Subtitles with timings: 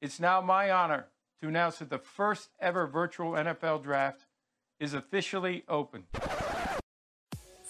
[0.00, 1.06] It's now my honor
[1.40, 4.26] to announce that the first ever virtual NFL draft
[4.78, 6.04] is officially open.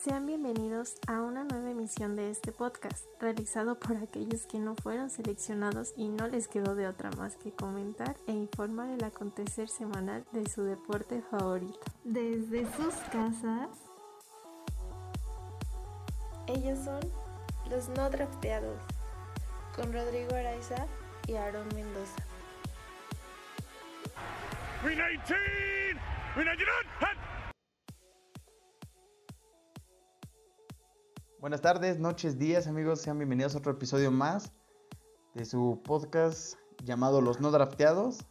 [0.02, 5.08] Sean bienvenidos a una nueva emisión de este podcast, realizado por aquellos que no fueron
[5.08, 10.24] seleccionados y no les quedó de otra más que comentar e informar el acontecer semanal
[10.32, 11.80] de su deporte favorito.
[12.04, 13.70] Desde sus casas,
[16.48, 17.00] ellos son
[17.70, 18.78] los no drafteados,
[19.74, 20.86] con Rodrigo Araiza
[21.26, 22.16] y Aaron Mendoza.
[24.82, 25.34] Green 18!
[26.34, 26.72] Green 19!
[27.00, 27.16] Head!
[31.40, 33.00] Buenas tardes, noches, días, amigos.
[33.00, 34.52] Sean bienvenidos a otro episodio más
[35.34, 38.24] de su podcast llamado Los No Drafteados.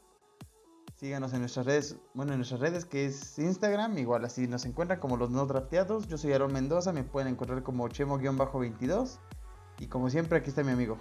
[0.96, 5.00] Síganos en nuestras redes, bueno, en nuestras redes que es Instagram, igual así nos encuentran
[5.00, 6.08] como Los No Drafteados.
[6.08, 9.20] Yo soy Aaron Mendoza, me pueden encontrar como Chemo-22.
[9.80, 10.98] Y como siempre, aquí está mi amigo.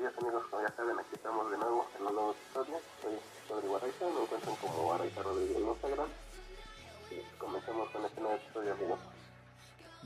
[0.00, 2.80] Días amigos, como ya saben, aquí estamos de nuevo en un nuevo episodio.
[3.02, 3.18] Soy
[3.50, 6.08] Rodrigo Arraiza, me encuentran como Arraiza Rodrigo en Instagram.
[7.10, 8.98] Y comencemos con este nuevo episodio, amigos.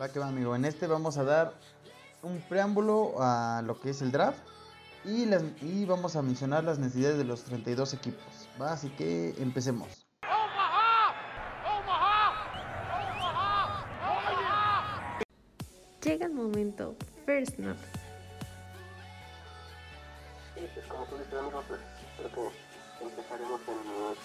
[0.01, 0.57] Va que va, amigo.
[0.57, 1.55] En este vamos a dar
[2.23, 4.41] un preámbulo a lo que es el draft.
[5.05, 8.49] Y, las, y vamos a mencionar las necesidades de los 32 equipos.
[8.61, 8.73] ¿va?
[8.73, 10.07] Así que empecemos.
[16.03, 17.77] Llega el momento, First Snap.
[20.57, 21.81] Y pues como tú dices amigos, pues
[22.17, 24.17] creo que empezaremos en,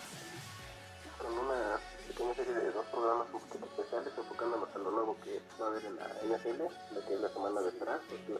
[1.17, 5.41] con una pequeña serie de dos programas un poquito especiales enfocándonos a lo nuevo que
[5.59, 6.05] va a haber en la
[6.37, 6.61] NFL,
[6.93, 8.39] lo que es la semana de draft, pues,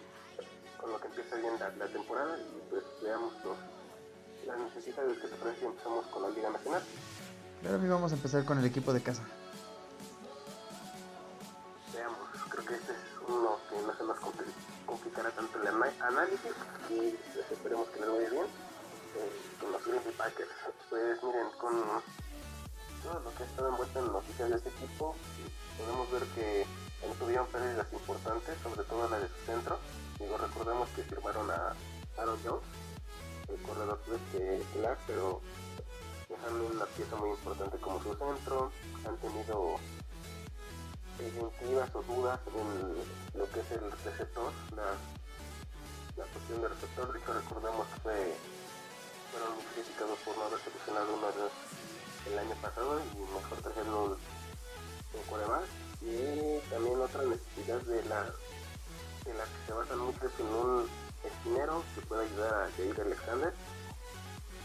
[0.79, 3.57] con lo que empieza bien la, la temporada y pues veamos los,
[4.45, 6.83] las necesidades que te parece si empezamos con la Liga Nacional.
[7.65, 9.23] Ahora amigo, vamos a empezar con el equipo de casa.
[11.93, 12.17] Veamos,
[12.49, 14.53] creo que este es uno que no se nos compli-
[14.85, 16.51] complicará tanto el análisis
[16.89, 17.15] y
[17.53, 20.49] esperemos que les vaya bien eh, con los Green Bay Packers.
[20.89, 21.73] Pues miren, con
[23.03, 25.15] todo lo que ha estado envuelto en noticias de este equipo,
[25.77, 26.65] podemos ver que
[27.19, 29.79] tuvieron pérdidas importantes, sobre todo la de su centro.
[30.19, 31.75] Digo, recordemos que firmaron a
[32.17, 32.63] Aaron Jones,
[33.47, 35.41] el corredor este estelar, pero
[36.27, 38.71] dejan una pieza muy importante como su centro.
[39.05, 39.77] Han tenido
[41.19, 44.95] inventivas o dudas en lo que es el receptor, la,
[46.19, 48.35] la cuestión del receptor, de hecho recordemos que fue,
[49.31, 54.17] fueron muy criticados por no haber seleccionado uno de el año pasado y mejor traerlo
[55.13, 55.65] en quarterback
[56.01, 58.23] y también otra necesidad de la
[59.25, 60.89] de la que se basa mucho es en un
[61.23, 63.53] esquinero que pueda ayudar a Jair Alexander.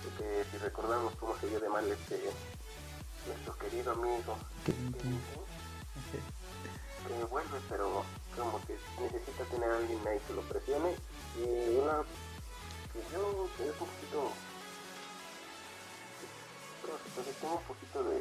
[0.03, 2.31] Porque si recordamos cómo se dio de mal este
[3.27, 4.37] nuestro querido amigo
[7.07, 8.05] que vuelve, pero
[8.37, 10.97] como que necesita tener a alguien ahí que lo presione.
[11.37, 12.03] Y una
[13.11, 14.33] yo que es un poquito.
[16.83, 18.21] Pero pues, tengo un poquito de,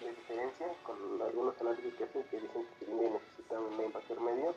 [0.00, 4.20] de diferencia con algunos análisis que hacen que dicen que Green Bay necesita un linebacker
[4.20, 4.54] medio.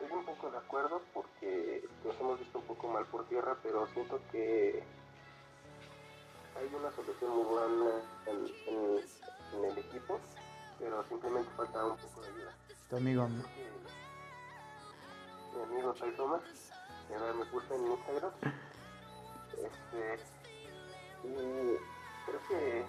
[0.00, 3.86] Estoy un poco de acuerdo porque nos hemos visto un poco mal por tierra, pero
[3.88, 4.82] siento que
[6.56, 9.04] hay una solución muy buena en, en-
[9.54, 10.18] en el equipo,
[10.78, 12.54] pero simplemente falta un poco de ayuda.
[12.88, 13.26] Tu amigo.
[13.54, 14.01] Que
[15.56, 16.40] mi amigo Thomas,
[17.08, 18.32] que me puse en Instagram,
[19.52, 20.22] este,
[21.24, 21.76] y
[22.26, 22.84] creo que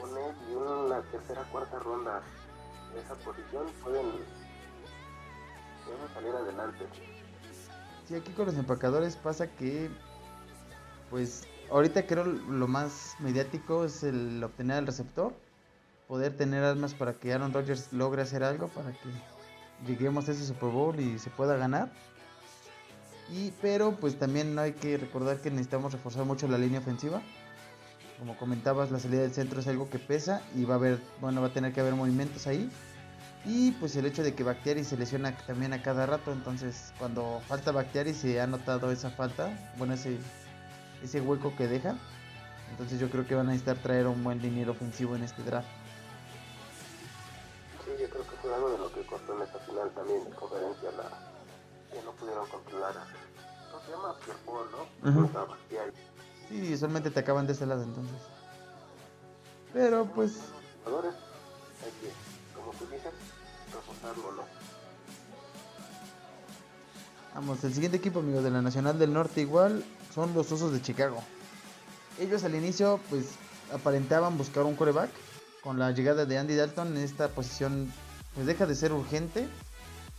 [0.00, 2.22] él y una tercera cuarta ronda
[2.92, 4.06] de esa posición pueden,
[5.86, 6.86] pueden salir adelante.
[8.08, 9.90] Sí, aquí con los empacadores pasa que,
[11.10, 15.32] pues, ahorita creo lo más mediático es el obtener el receptor,
[16.08, 19.08] poder tener armas para que Aaron Rodgers logre hacer algo, para que
[19.86, 21.90] lleguemos a ese Super Bowl y se pueda ganar.
[23.30, 27.22] Y, pero pues también hay que recordar que necesitamos reforzar mucho la línea ofensiva.
[28.18, 31.40] Como comentabas, la salida del centro es algo que pesa y va a haber, bueno,
[31.40, 32.70] va a tener que haber movimientos ahí.
[33.44, 37.40] Y pues el hecho de que Bactiari se lesiona también a cada rato, entonces cuando
[37.48, 40.18] falta Bactiari se ha notado esa falta, bueno, ese,
[41.02, 41.96] ese hueco que deja.
[42.70, 45.68] Entonces yo creo que van a necesitar traer un buen dinero ofensivo en este draft.
[49.12, 51.08] Costó en esta final también de conferencia, la,
[51.92, 52.96] que no pudieron controlar.
[52.96, 53.06] a-
[53.70, 54.16] ¿Cómo se llama?
[54.24, 55.46] Pierre Paul, ¿no?
[55.46, 55.92] Bastiani.
[56.48, 58.16] Sí, solamente te acaban de este lado entonces.
[59.72, 60.32] Pero pues
[60.84, 61.14] jugadores,
[61.84, 62.12] hay que,
[62.54, 63.12] como tú dices,
[63.72, 64.42] reforzarlo, ¿no?
[67.34, 69.84] Vamos, el siguiente equipo, amigos, de la Nacional del Norte igual
[70.14, 71.22] son los Osos de Chicago.
[72.20, 73.36] Ellos al inicio, pues,
[73.72, 75.10] aparentaban buscar un coreback.
[75.62, 77.90] Con la llegada de Andy Dalton en esta posición,
[78.34, 79.48] pues deja de ser urgente.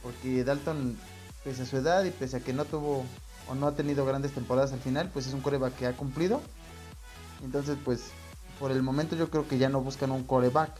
[0.01, 0.98] Porque Dalton
[1.44, 3.06] pese a su edad y pese a que no tuvo
[3.50, 6.42] o no ha tenido grandes temporadas al final, pues es un coreback que ha cumplido.
[7.44, 8.12] Entonces, pues
[8.60, 10.71] por el momento yo creo que ya no buscan un coreback.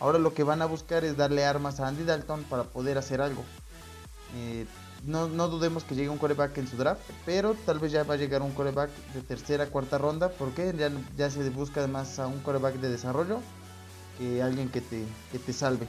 [0.00, 3.20] Ahora lo que van a buscar es darle armas a Andy Dalton para poder hacer
[3.20, 3.44] algo.
[4.34, 4.66] Eh,
[5.04, 8.14] no, no, dudemos que llegue un coreback en su draft, pero tal vez ya va
[8.14, 12.26] a llegar un coreback de tercera, cuarta ronda, porque ya, ya se busca más a
[12.26, 13.40] un coreback de desarrollo
[14.18, 15.88] que alguien que te, que te salve.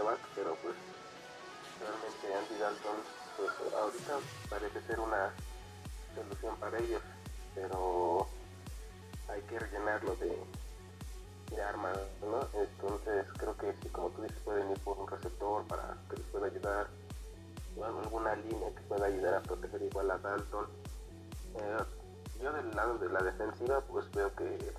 [0.00, 0.74] Coreback, pero pues
[1.80, 2.96] realmente Andy Dalton,
[3.36, 4.18] pues ahorita
[4.48, 5.30] parece ser una
[6.14, 7.02] solución para ellos,
[7.54, 8.26] pero
[9.28, 10.36] hay que rellenarlo de,
[11.54, 12.46] de armas, ¿no?
[12.60, 16.26] Entonces creo que si como tú dices pueden ir por un receptor para que les
[16.26, 16.88] pueda ayudar,
[17.82, 20.66] alguna línea que pueda ayudar a proteger igual a Dalton.
[21.56, 21.78] Eh,
[22.42, 24.74] yo del lado de la defensiva pues veo que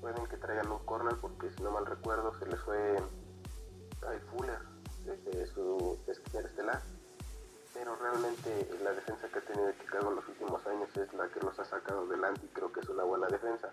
[0.00, 2.98] pueden que traigan un corner porque si no mal recuerdo se les fue
[4.00, 4.58] Kyle Fuller
[5.04, 6.82] desde su estelar
[7.76, 11.40] pero realmente la defensa que ha tenido Chicago en los últimos años es la que
[11.40, 13.70] los ha sacado delante y creo que es una buena defensa.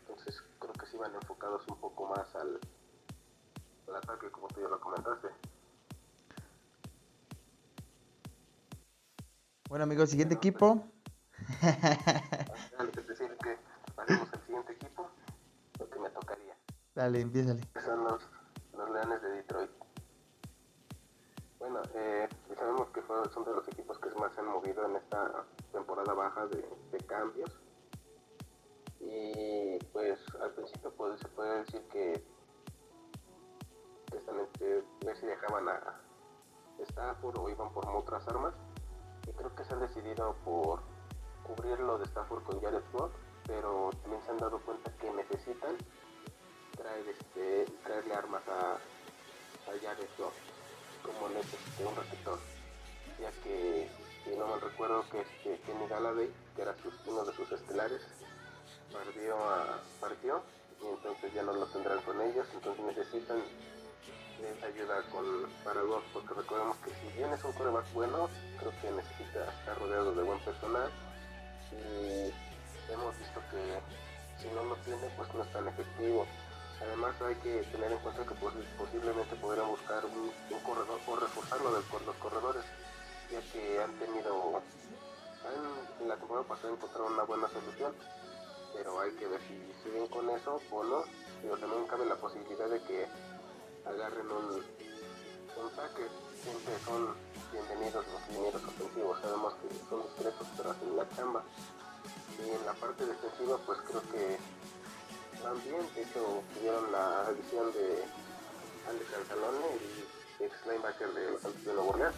[0.00, 2.60] Entonces creo que sí van enfocados un poco más al,
[3.88, 5.28] al ataque como tú ya lo comentaste.
[9.68, 10.86] Bueno amigos, siguiente equipo.
[12.78, 13.58] Antes de decir que
[13.96, 15.10] pasemos al siguiente equipo,
[15.80, 16.56] lo que me tocaría.
[16.94, 17.62] Dale, empiézale.
[17.84, 18.22] Son los,
[19.10, 19.70] de Detroit.
[21.58, 25.44] Bueno, eh, sabemos que son de los equipos que más se han movido en esta
[25.72, 27.60] temporada baja de, cambios.
[29.00, 32.24] Y pues al principio pues, se puede decir que
[34.10, 36.00] entre ver si dejaban a
[36.78, 38.54] Stafford o iban por otras armas.
[39.26, 40.80] Y creo que se han decidido por
[41.42, 43.12] cubrir lo de Stafford con Jared Goff,
[43.46, 45.76] pero también se han dado cuenta que necesitan
[46.76, 48.78] traer este, traerle armas a,
[49.66, 50.34] a Jared Goff
[51.02, 52.38] como el este, un receptor,
[53.20, 53.88] ya que
[54.24, 56.74] si no mal recuerdo que este Kenny Galladay, que era
[57.06, 58.00] uno de sus estelares,
[58.92, 60.42] partió, a, partió
[60.80, 63.42] y entonces ya no lo tendrán con ellos, entonces necesitan
[64.62, 65.24] ayuda con
[65.64, 68.28] para Goff, porque recordemos que si bien es un coreback bueno,
[68.58, 70.90] creo que necesita estar rodeado de buen personal
[71.72, 73.80] y hemos visto que
[74.42, 76.26] si no lo tiene pues no es tan efectivo
[76.80, 78.34] Además hay que tener en cuenta que
[78.78, 82.64] posiblemente podrían buscar un, corredor o reforzarlo de los corredores,
[83.30, 84.62] ya que han tenido,
[85.44, 87.94] han, en la temporada pasada encontraron una buena solución,
[88.74, 89.54] pero hay que ver si
[89.84, 91.04] siguen con eso o no,
[91.42, 93.06] pero también cabe la posibilidad de que
[93.86, 94.64] agarren un,
[95.62, 96.08] un saque,
[96.42, 97.14] siempre son
[97.52, 101.44] bienvenidos los linieros ofensivos, sabemos que son discretos pero hacen la chamba.
[102.36, 104.38] Y en la parte defensiva pues creo que
[105.44, 108.02] también, de hecho, tuvieron la adición de
[108.88, 109.66] Alex Anzalone,
[110.40, 112.10] el ex linebacker de los Santos de.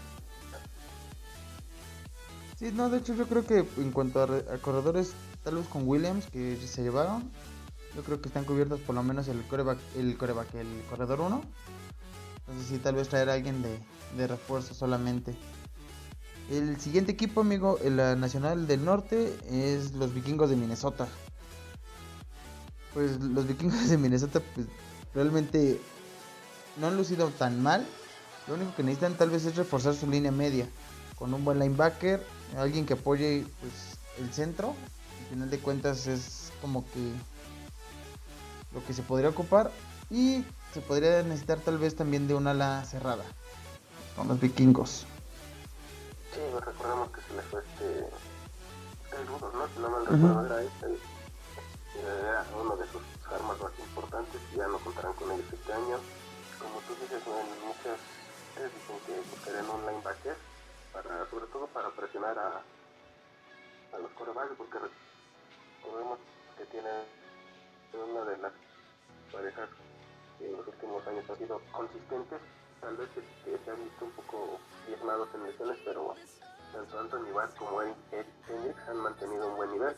[2.56, 5.12] Sí, no, de hecho yo creo que en cuanto a, a, corredores,
[5.42, 7.30] tal vez con Williams, que se llevaron,
[7.94, 11.42] yo creo que están cubiertos por lo menos el coreback, el, coreback, el corredor 1.
[12.38, 13.78] Entonces sí, tal vez traer a alguien de,
[14.16, 15.36] de refuerzo solamente.
[16.48, 21.08] El siguiente equipo, amigo, la Nacional del Norte, es los Vikingos de Minnesota
[22.96, 24.66] pues los vikingos de Minnesota pues
[25.12, 25.78] realmente
[26.78, 27.86] no han lucido tan mal.
[28.48, 30.66] Lo único que necesitan tal vez es reforzar su línea media
[31.18, 32.26] con un buen linebacker,
[32.56, 34.68] alguien que apoye pues el centro.
[35.20, 37.12] Al final de cuentas es como que
[38.72, 39.70] lo que se podría ocupar
[40.08, 43.24] y se podría necesitar tal vez también de un ala cerrada
[44.16, 45.04] con los vikingos.
[46.32, 48.08] Sí, recordemos que se les fue este
[49.20, 49.66] el rudo, ¿no?
[49.74, 50.46] Si no mal recuerdo, uh -huh.
[50.46, 51.15] era este
[52.54, 55.98] uno de sus armas más importantes y ya no contarán con ellos este año.
[56.58, 57.22] Como tú dices,
[57.66, 57.98] muchas
[58.56, 60.36] dicen que buscarían un linebacker,
[60.92, 62.62] para, sobre todo para presionar a,
[63.94, 66.18] a los corebacks, porque recordemos
[66.56, 66.90] que tiene
[67.92, 68.52] una de las
[69.32, 69.68] parejas
[70.38, 72.40] que en los últimos años han sido consistentes,
[72.80, 76.14] tal vez este, se han visto un poco diezmados en lesiones, pero
[76.72, 77.96] tanto Anthony Bass como Eric
[78.48, 79.96] Hendricks han mantenido un buen nivel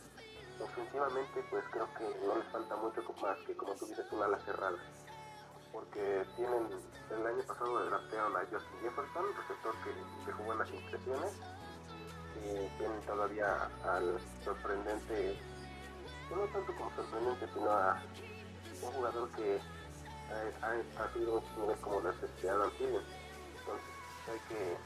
[0.61, 4.39] ofensivamente pues creo que no les falta mucho más que como tú dices una ala
[4.41, 4.79] cerrada.
[5.73, 6.69] Porque tienen
[7.11, 11.33] el año pasado draftearon a Justin Jefferson receptor que, que jugó en las impresiones
[12.37, 15.39] y tienen todavía al sorprendente
[16.31, 18.03] no tanto como sorprendente sino a
[18.83, 19.61] un jugador que
[20.63, 23.89] ha, ha, sido niveles como las este Adam entonces
[24.29, 24.77] hay que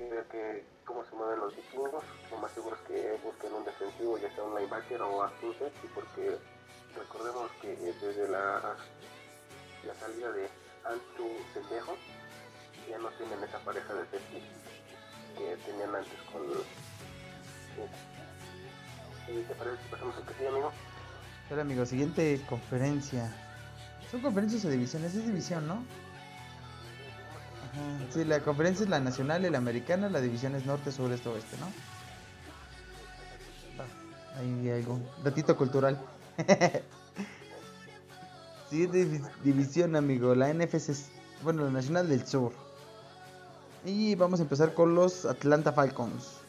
[0.00, 2.02] que que cómo se mueven los vikingos.
[2.30, 5.88] Lo más seguro es que busquen un defensivo, ya sea un linebacker o a safety,
[5.94, 6.38] porque
[6.96, 8.76] recordemos que desde la,
[9.86, 10.48] la salida de
[10.84, 11.96] Antu Sendejo
[12.88, 14.42] ya no tienen esa pareja de safety
[15.36, 16.42] que tenían antes con.
[19.28, 20.72] ¿Y ¿Te parece pasamos al que sigue, amigo?
[21.50, 23.30] Hola amigo, siguiente conferencia.
[24.10, 25.14] ¿Son conferencias o divisiones?
[25.14, 25.84] Es división, ¿no?
[27.72, 28.06] Ajá.
[28.12, 31.28] Sí, la conferencia es la nacional y la americana, la división es norte, sur, este,
[31.28, 31.66] oeste, ¿no?
[33.78, 33.86] Va,
[34.38, 34.98] Ahí hay algo.
[35.22, 35.98] Datito cultural.
[38.70, 40.34] Divi- división, amigo.
[40.34, 40.90] La NFC
[41.42, 42.52] bueno, la nacional del sur.
[43.84, 46.39] Y vamos a empezar con los Atlanta Falcons.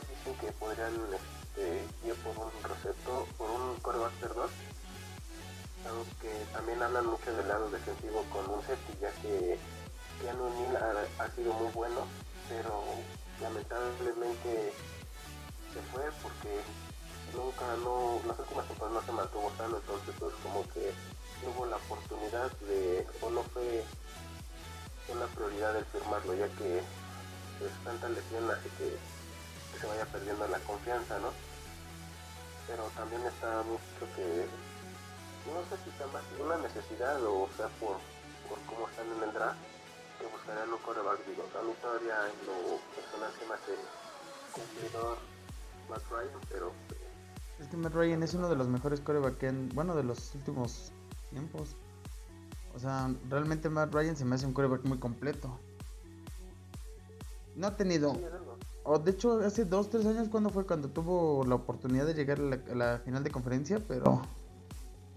[0.00, 4.50] Dicen que podrían este, ir por un receptor, por un coreback, perdón.
[5.88, 9.58] Aunque también hablan mucho del lado defensivo con un safety, ya que
[10.20, 10.76] Keanu Neal
[11.18, 12.06] ha, ha sido muy bueno,
[12.48, 12.84] pero
[13.40, 14.72] lamentablemente
[15.74, 16.62] se fue porque
[17.34, 20.94] nunca, no, las últimas temporadas no se mantuvo sano, entonces pues como que
[21.42, 23.84] no hubo la oportunidad de, o no fue
[25.08, 26.82] una prioridad el firmarlo, ya que
[27.58, 29.11] pues tanta lesión que, que
[29.82, 31.28] se vaya perdiendo la confianza, ¿no?
[32.68, 34.46] Pero también está mucho que,
[35.50, 37.98] no sé si sea más una necesidad o sea por,
[38.48, 39.58] por cómo están en el draft,
[40.20, 43.74] que buscarían un coreback, digo, a mí todavía en lo personal se me hace
[44.54, 45.18] cumplidor
[45.90, 46.72] Matt Ryan, pero
[47.58, 50.34] Es que Matt Ryan es uno de los mejores coreback que han- bueno, de los
[50.34, 50.92] últimos
[51.30, 51.74] tiempos.
[52.74, 55.58] O sea, realmente Matt Ryan se me hace un coreback muy completo.
[57.54, 58.14] No ha tenido.
[58.84, 62.38] O de hecho hace dos, tres años cuando fue cuando tuvo la oportunidad de llegar
[62.38, 64.22] a la, a la final de conferencia, pero...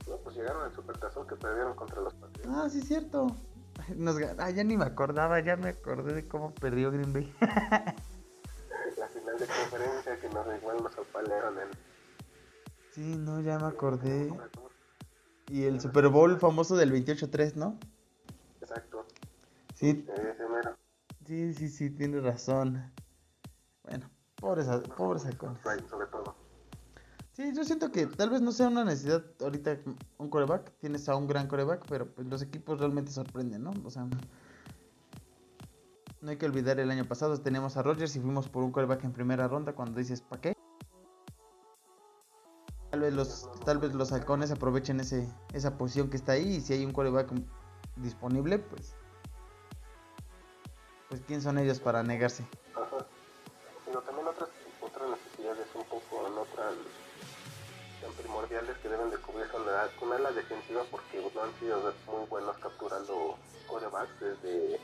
[0.08, 2.50] No, pues llegaron al supertazón que perdieron contra los Patriots.
[2.52, 3.36] Ah, sí es cierto.
[3.96, 7.34] Nos, ah, ya ni me acordaba, ya me acordé de cómo perdió Green Bay.
[7.42, 11.68] La final de conferencia que nos igual nos apalearon en
[12.92, 14.32] sí, no, ya me acordé.
[15.48, 17.78] Y el Super Bowl famoso del 28-3, ¿no?
[18.62, 19.06] Exacto,
[19.74, 20.06] Sí,
[21.26, 22.92] sí, sí, sí, tienes razón.
[23.86, 25.60] Bueno, pobres, pobres halcones.
[25.90, 26.36] Sobre todo.
[27.34, 29.78] Sí, yo siento que tal vez no sea una necesidad ahorita
[30.18, 30.72] un coreback.
[30.80, 33.74] Tienes a un gran coreback, pero pues los equipos realmente sorprenden, ¿no?
[33.84, 34.08] O sea,
[36.22, 39.04] no hay que olvidar el año pasado teníamos a Rodgers y fuimos por un coreback
[39.04, 40.54] en primera ronda cuando dices, ¿para qué?
[42.90, 46.62] Tal vez los, tal vez los halcones aprovechen ese, esa posición que está ahí y
[46.62, 47.32] si hay un coreback
[47.98, 48.96] disponible, pues,
[51.10, 52.48] pues quién son ellos para negarse.
[58.96, 63.38] Deben de cubrir son la, una la defensiva porque no han sido muy buenos capturando
[63.68, 64.80] corebacks desde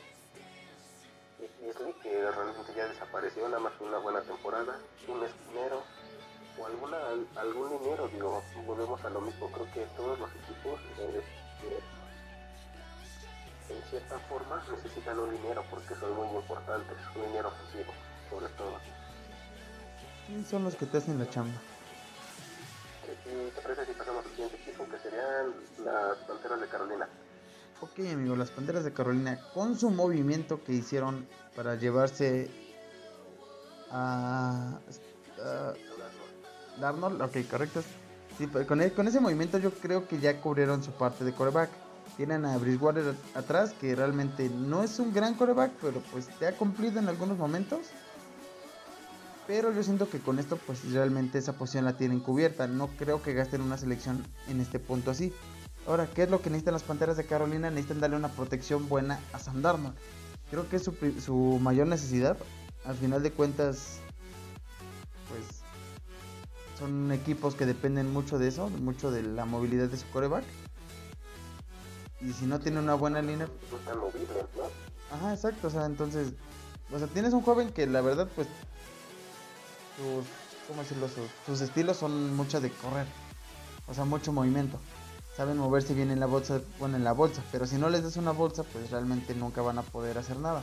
[2.03, 4.77] que realmente ya desapareció, nada más una buena temporada,
[5.08, 5.84] un esquinero
[6.60, 6.98] o alguna,
[7.38, 11.24] algún liniero, digo, volvemos a lo mismo, creo que todos los equipos eh,
[11.63, 11.80] eh,
[13.70, 17.94] en cierta forma necesitan un liniero porque son muy importantes, un liniero ofensivo,
[18.30, 18.77] sobre todo.
[20.27, 21.60] ¿Quién son los que te hacen la chamba?
[23.25, 27.08] ¿Y te parece si pasamos al siguiente equipo que serían las Panteras de Carolina?
[27.82, 32.50] Ok, amigo, las Panteras de Carolina, con su movimiento que hicieron para llevarse
[33.92, 34.80] a,
[35.44, 35.74] a
[36.80, 37.82] Darnold, ok, correcto.
[38.38, 41.34] Sí, pues, con, e- con ese movimiento yo creo que ya cubrieron su parte de
[41.34, 41.70] coreback.
[42.18, 46.56] Tienen a Bridgewater atrás, que realmente no es un gran coreback, pero pues te ha
[46.58, 47.88] cumplido en algunos momentos.
[49.48, 52.67] Pero yo siento que con esto pues realmente esa posición la tienen cubierta.
[52.67, 55.33] No creo que gasten una selección en este punto así.
[55.88, 57.69] Ahora, ¿qué es lo que necesitan las Panteras de Carolina?
[57.69, 59.95] Necesitan darle una protección buena a Sam Darnold.
[60.50, 62.38] Creo que es su, su mayor necesidad.
[62.83, 64.00] Al final de cuentas,
[65.27, 65.62] pues
[66.77, 70.43] son equipos que dependen mucho de eso, mucho de la movilidad de su coreback.
[72.21, 73.48] Y si no tiene una buena línea,
[73.95, 75.15] movibles, ¿no?
[75.15, 76.33] Ajá, exacto, o sea, entonces,
[76.91, 78.48] o sea, tienes un joven que la verdad, pues,
[79.98, 80.25] sus,
[80.67, 81.07] ¿cómo decirlo?
[81.45, 83.07] Sus, estilos son mucho de correr,
[83.88, 84.79] o sea, mucho movimiento.
[85.36, 88.17] Saben moverse bien en la bolsa, bueno, en la bolsa, pero si no les das
[88.17, 90.62] una bolsa, pues realmente nunca van a poder hacer nada.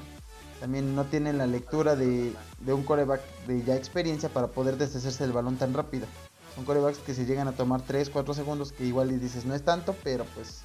[0.60, 5.24] También no tienen la lectura de, de un coreback de ya experiencia para poder deshacerse
[5.24, 6.06] del balón tan rápido.
[6.54, 9.54] Son corebacks que se llegan a tomar 3, 4 segundos, que igual y dices no
[9.54, 10.62] es tanto, pero pues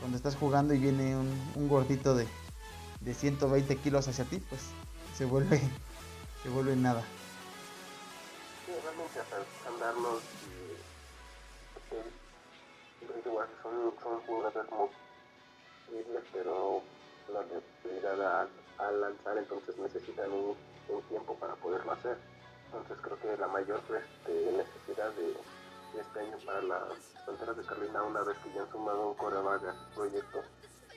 [0.00, 2.26] cuando estás jugando y viene un, un gordito de,
[3.00, 4.60] de 120 kilos hacia ti, pues
[5.16, 5.60] se vuelve
[6.42, 7.04] se vuelve nada.
[8.92, 9.36] Realmente hasta
[9.68, 12.02] andarnos y eh,
[13.62, 14.90] son, jugadores muy
[15.86, 16.82] posibles, pero
[17.32, 20.56] la necesidad a, a lanzar entonces necesitan un,
[21.08, 22.18] tiempo para poderlo hacer.
[22.66, 27.64] Entonces creo que la mayor este, necesidad de, de, este año para las fronteras de
[27.64, 30.42] Carolina, una vez que ya han sumado un coreback a su proyecto,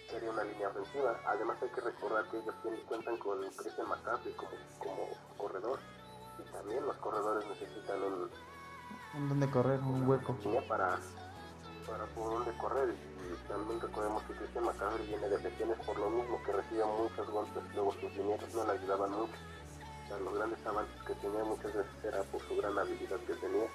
[0.09, 1.17] sería una línea ofensiva.
[1.27, 5.79] Además hay que recordar que ellos tienen, cuentan con Christian McCaffrey como, como corredor
[6.39, 8.29] y también los corredores necesitan un,
[9.17, 10.35] un donde correr, un hueco.
[10.67, 10.99] Para,
[11.87, 16.09] para por donde correr y también recordemos que Christian McCaffrey viene de lesiones por lo
[16.09, 19.33] mismo que recibía muchos golpes, luego sus linieros no le ayudaban mucho.
[20.03, 23.33] O sea, los grandes avances que tenía muchas veces era por su gran habilidad que
[23.33, 23.67] tenía.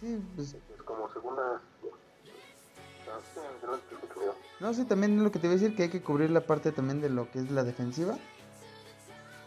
[0.00, 0.54] Sí, pues...
[0.54, 1.60] Es como segunda
[4.60, 6.72] no, sí, también lo que te voy a decir que hay que cubrir la parte
[6.72, 8.18] también de lo que es la defensiva.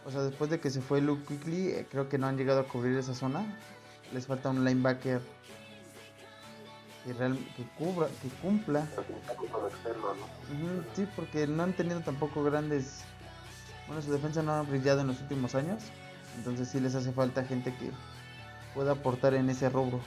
[0.04, 2.60] O sea, después de que se fue Luke Quickly, eh, creo que no han llegado
[2.60, 3.44] a cubrir esa zona.
[4.12, 5.20] Les falta un linebacker
[7.04, 8.80] que, real, que, cubra, que cumpla.
[8.80, 13.04] Uh -huh, sí, porque no han tenido tampoco grandes...
[13.86, 15.82] Bueno, su defensa no ha brillado en los últimos años.
[16.36, 17.90] Entonces sí les hace falta gente que
[18.74, 20.00] pueda aportar en ese rubro.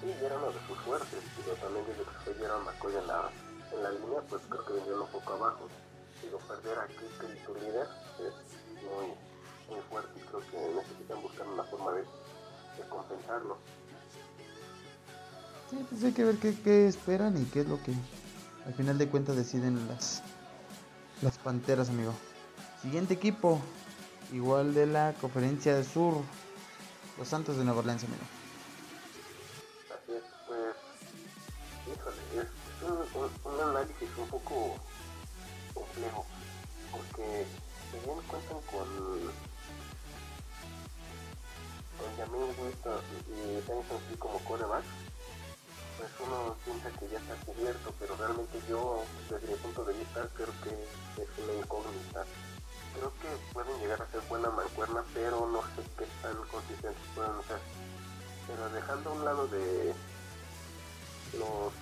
[0.00, 3.30] Sí, era uno de sus fuertes, pero también desde que se dieron McCoy en la,
[3.72, 5.68] en la línea, pues creo que vendió un poco abajo.
[6.30, 7.88] Digo, perder aquí que tu líder
[8.20, 8.32] es
[8.84, 9.06] muy,
[9.68, 13.58] muy fuerte y creo que necesitan buscar una forma de, de compensarlo.
[15.68, 17.92] Sí, pues hay que ver qué, qué, esperan y qué es lo que
[18.64, 20.22] al final de cuentas deciden las,
[21.20, 22.14] las Panteras, amigo.
[22.80, 23.60] Siguiente equipo,
[24.32, 26.14] igual de la Conferencia del Sur,
[27.18, 28.22] los Santos de Nueva Orleans, amigo.
[29.92, 30.76] Así es, pues,
[31.92, 34.76] híjole, es un, un, un análisis un poco
[35.80, 36.24] complejo,
[36.92, 37.46] porque
[37.90, 38.88] si bien cuentan con
[41.96, 44.84] con Jamin Winston y Tyson Hill como coreback,
[45.98, 50.26] pues uno piensa que ya está cubierto, pero realmente yo, desde mi punto de vista,
[50.34, 50.72] creo que
[51.22, 52.24] es una incógnita.
[52.94, 57.32] Creo que pueden llegar a ser buena mancuerna, pero no sé qué tan consistentes pueden
[57.46, 57.60] ser.
[58.46, 59.94] Pero dejando a un lado de
[61.36, 61.72] los,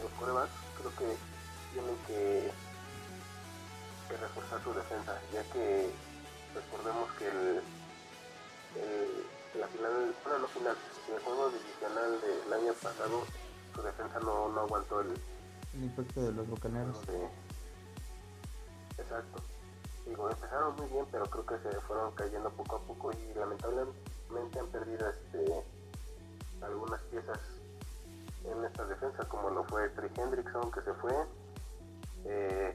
[0.00, 1.16] los corebacks, creo que
[1.72, 2.50] tienen que,
[4.08, 5.90] que reforzar su defensa, ya que
[6.54, 7.62] recordemos que el,
[8.76, 10.76] el, la final, bueno, no final,
[11.14, 13.22] el juego divisional del año pasado,
[13.74, 15.12] su defensa no, no aguantó el,
[15.74, 17.06] el impacto de los bocaneros.
[17.06, 17.28] De,
[18.98, 19.42] exacto.
[20.06, 24.58] Digo, empezaron muy bien, pero creo que se fueron cayendo poco a poco y lamentablemente
[24.58, 25.64] han perdido este,
[26.62, 27.38] algunas piezas
[28.44, 31.14] en esta defensa, como lo fue Trey Hendrickson, que se fue,
[32.24, 32.74] eh,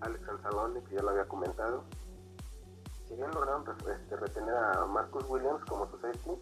[0.00, 1.84] Alex Anzalone, que ya lo había comentado.
[3.06, 6.32] Si bien lograron este, retener a Marcus Williams como su safety,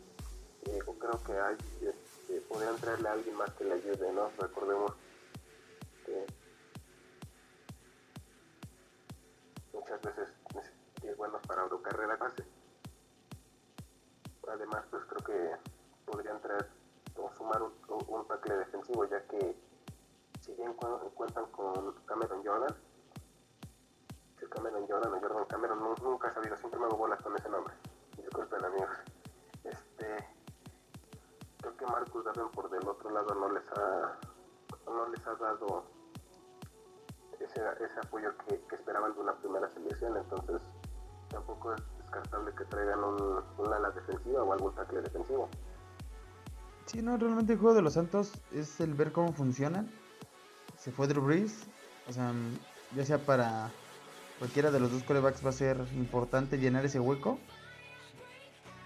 [0.66, 4.30] eh, creo que hay, este, podrían traerle a alguien más que le ayude, ¿no?
[4.38, 4.92] Recordemos
[6.06, 6.26] que
[9.72, 10.28] muchas veces
[11.02, 12.44] es bueno para una carrera base.
[14.48, 15.56] Además, pues creo que
[16.04, 16.68] podrían traer
[17.16, 19.56] o sumar un, un defensivo, ya que
[20.52, 22.76] si bien cu cuentan con Cameron Jordan,
[24.38, 27.48] que Cameron Jordan o Jordan Cameron nunca he sabido, siempre me hago bolas con ese
[27.48, 27.74] nombre.
[28.16, 28.96] Disculpen amigos.
[29.64, 30.16] Este,
[31.58, 34.18] creo que Marcus Davenport del otro lado no les ha,
[34.86, 35.84] no les ha dado
[37.40, 40.60] ese, ese apoyo que, que, esperaban de una primera selección, entonces
[41.28, 45.48] tampoco es descartable que traigan un, un ala defensiva o algún tackle defensivo.
[46.86, 49.88] Sí, no, realmente el juego de los Santos es el ver cómo funcionan.
[50.82, 51.52] Se fue Drew Brees,
[52.08, 52.32] o sea,
[52.96, 53.70] ya sea para
[54.38, 57.38] cualquiera de los dos corebacks va a ser importante llenar ese hueco.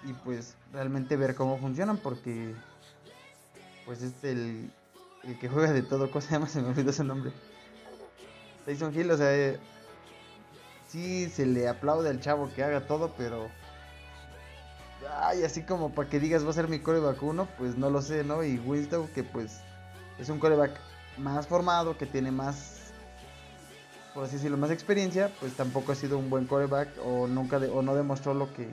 [0.05, 2.55] Y pues realmente ver cómo funcionan porque
[3.87, 4.71] pues es el,
[5.25, 6.49] el que juega de todo, cosa llama?
[6.49, 7.33] Se me olvidó su nombre.
[8.67, 9.59] Tyson Hill, o sea, eh,
[10.89, 13.49] sí se le aplaude al chavo que haga todo, pero
[15.21, 18.03] ay, así como para que digas va a ser mi coreback uno, pues no lo
[18.03, 18.45] sé, ¿no?
[18.45, 19.61] Y Winston, que pues
[20.19, 20.79] es un coreback
[21.19, 22.93] más formado, que tiene más,
[24.15, 27.69] por así decirlo, más experiencia, pues tampoco ha sido un buen coreback o nunca de,
[27.69, 28.69] o no demostró lo que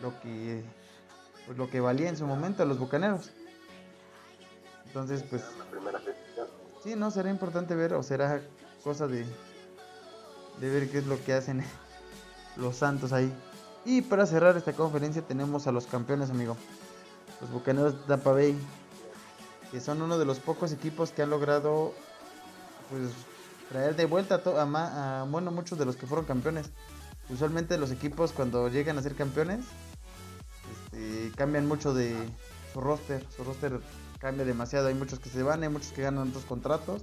[0.00, 0.62] lo que
[1.46, 3.30] pues lo que valía en su momento a los bucaneros.
[4.86, 5.42] Entonces, pues
[6.82, 8.40] sí, no será importante ver o será
[8.82, 9.24] cosa de
[10.60, 11.64] de ver qué es lo que hacen
[12.56, 13.32] los Santos ahí.
[13.84, 16.56] Y para cerrar esta conferencia tenemos a los campeones, amigo.
[17.40, 18.56] Los Bucaneros de Tampa Bay.
[19.70, 21.94] Que son uno de los pocos equipos que han logrado
[22.90, 23.10] pues
[23.68, 26.70] traer de vuelta a, a bueno, muchos de los que fueron campeones.
[27.28, 29.64] Usualmente los equipos cuando llegan a ser campeones
[30.72, 32.16] este, cambian mucho de
[32.72, 33.24] su roster.
[33.36, 33.80] Su roster
[34.18, 34.88] cambia demasiado.
[34.88, 37.02] Hay muchos que se van, hay muchos que ganan otros contratos.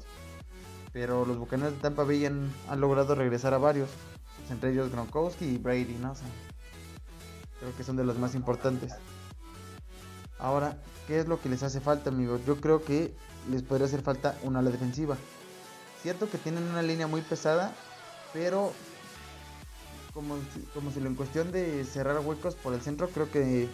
[0.91, 3.89] Pero los Bucaneros de Tampa Bay han, han logrado regresar a varios.
[4.37, 6.11] Pues, entre ellos Gronkowski y Brady, ¿no?
[6.11, 6.15] O
[7.59, 8.93] creo que son de los más importantes.
[10.39, 12.41] Ahora, ¿qué es lo que les hace falta, amigos?
[12.45, 13.13] Yo creo que
[13.49, 15.17] les podría hacer falta una ala defensiva.
[16.01, 17.73] Cierto que tienen una línea muy pesada,
[18.33, 18.71] pero
[20.13, 20.35] como,
[20.73, 23.67] como si lo en cuestión de cerrar huecos por el centro, creo que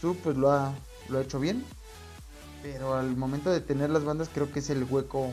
[0.00, 0.74] Su pues lo ha,
[1.08, 1.64] lo ha hecho bien.
[2.62, 5.32] Pero al momento de tener las bandas, creo que es el hueco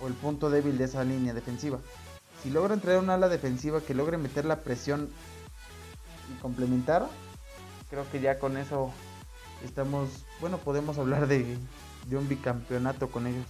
[0.00, 1.78] o el punto débil de esa línea defensiva.
[2.42, 5.08] Si logran traer una ala defensiva que logre meter la presión
[6.30, 7.08] y complementar,
[7.88, 8.92] creo que ya con eso
[9.64, 11.56] estamos, bueno, podemos hablar de,
[12.06, 13.46] de un bicampeonato con ellos.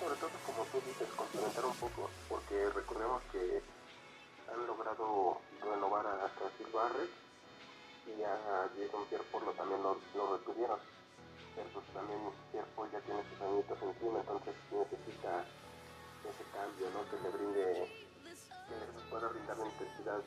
[0.00, 3.62] Sobre todo como tú dices, complementar un poco, porque recordemos que
[4.52, 7.10] han logrado renovar a Cecil Barrett
[8.06, 10.78] y a Jason Pierre-Paul también lo, lo retuvieron.
[11.54, 11.68] Pero
[12.92, 15.44] ya tiene sus añitos encima, entonces necesita
[16.28, 17.08] ese cambio, ¿no?
[17.08, 17.88] Que le brinde,
[18.68, 20.20] que pueda brindar la intensidad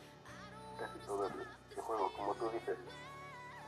[0.80, 1.34] casi todo el,
[1.75, 2.11] el juego.
[2.17, 2.77] Como tú dices,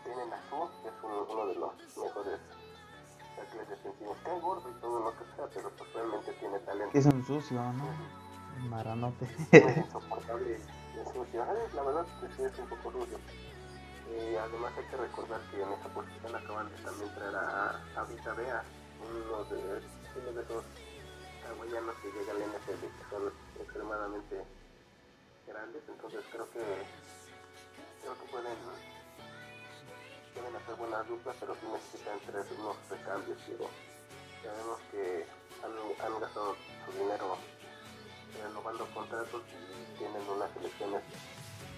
[0.03, 2.39] tienen a Su, que es uno, uno de los mejores
[3.35, 4.17] tackles defensivos.
[4.17, 6.97] Está gordo y todo lo que sea, pero pues realmente tiene talento.
[6.97, 7.85] Es un sucio, ¿no?
[8.57, 9.25] Un Maranote.
[9.51, 11.45] muy insoportable y sucio.
[11.73, 13.19] La verdad es que sí es un poco sucio.
[14.07, 18.03] Y además hay que recordar que en esa posición acaban de también traer a, a
[18.05, 18.63] Vita Bea,
[19.03, 19.81] uno de,
[20.15, 20.63] uno de esos
[21.45, 24.43] hawaianos que llegan al NFL que son extremadamente
[25.47, 26.61] grandes, entonces creo que
[28.07, 28.55] creo que pueden
[30.31, 33.67] pueden hacer buenas duplas, pero sí necesitan tres unos recambios, digo.
[34.43, 35.27] Sabemos que
[35.59, 37.35] han, gastado su dinero
[38.31, 41.03] renovando contratos y tienen unas elecciones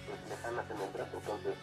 [0.06, 1.56] pues, lejanas en el draft, entonces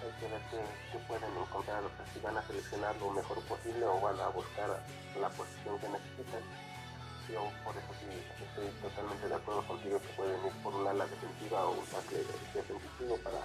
[0.00, 3.84] hay que ver qué pueden encontrar, o sea, si van a seleccionar lo mejor posible
[3.84, 4.80] o van a buscar
[5.20, 6.40] la posición que necesitan.
[7.28, 8.08] Yo por eso sí
[8.44, 12.24] estoy totalmente de acuerdo contigo que pueden ir por un ala defensiva o un tackle
[12.52, 13.40] defensivo para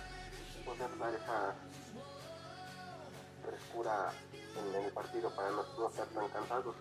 [0.69, 1.55] poder dar esa
[3.43, 6.75] frescura en el partido para no, no estar tan cansados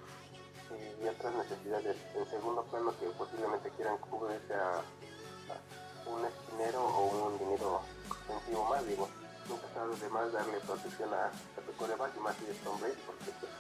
[1.01, 4.83] y otras necesidades en segundo plano que posiblemente quieran cubrirse a,
[6.07, 9.09] un esquinero o un dinero defensivo más, digo,
[9.49, 12.79] nunca está de más darle protección a, a tu coreback y más si es Tom
[12.79, 13.53] porque pues,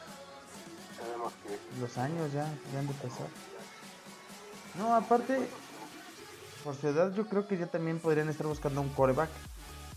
[0.97, 3.29] sabemos que Los años ya, ya han de pasar.
[4.79, 5.49] No, aparte,
[6.64, 9.31] por su edad yo creo que ya también podrían estar buscando un coreback.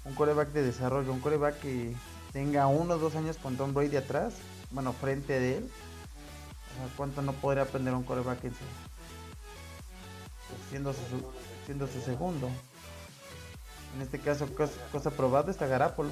[0.04, 1.96] Un coreback de desarrollo, un coreback que
[2.34, 4.34] tenga uno o dos años con Tom Brady atrás,
[4.72, 5.72] bueno, frente de él.
[6.72, 8.64] O sea, ¿cuánto no podría aprender un coreback en su,
[10.48, 11.00] pues, siendo, su,
[11.66, 12.50] siendo su segundo?
[13.96, 16.10] En este caso, cosa, cosa probada está Garapolo.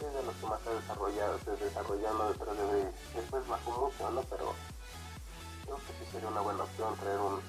[0.00, 2.92] es de los que más ha desarrollado, se desarrollando detrás de.
[3.14, 4.22] Después bajó mucho, ¿no?
[4.22, 4.54] Pero
[5.64, 7.40] creo que sí sería una buena opción traer un,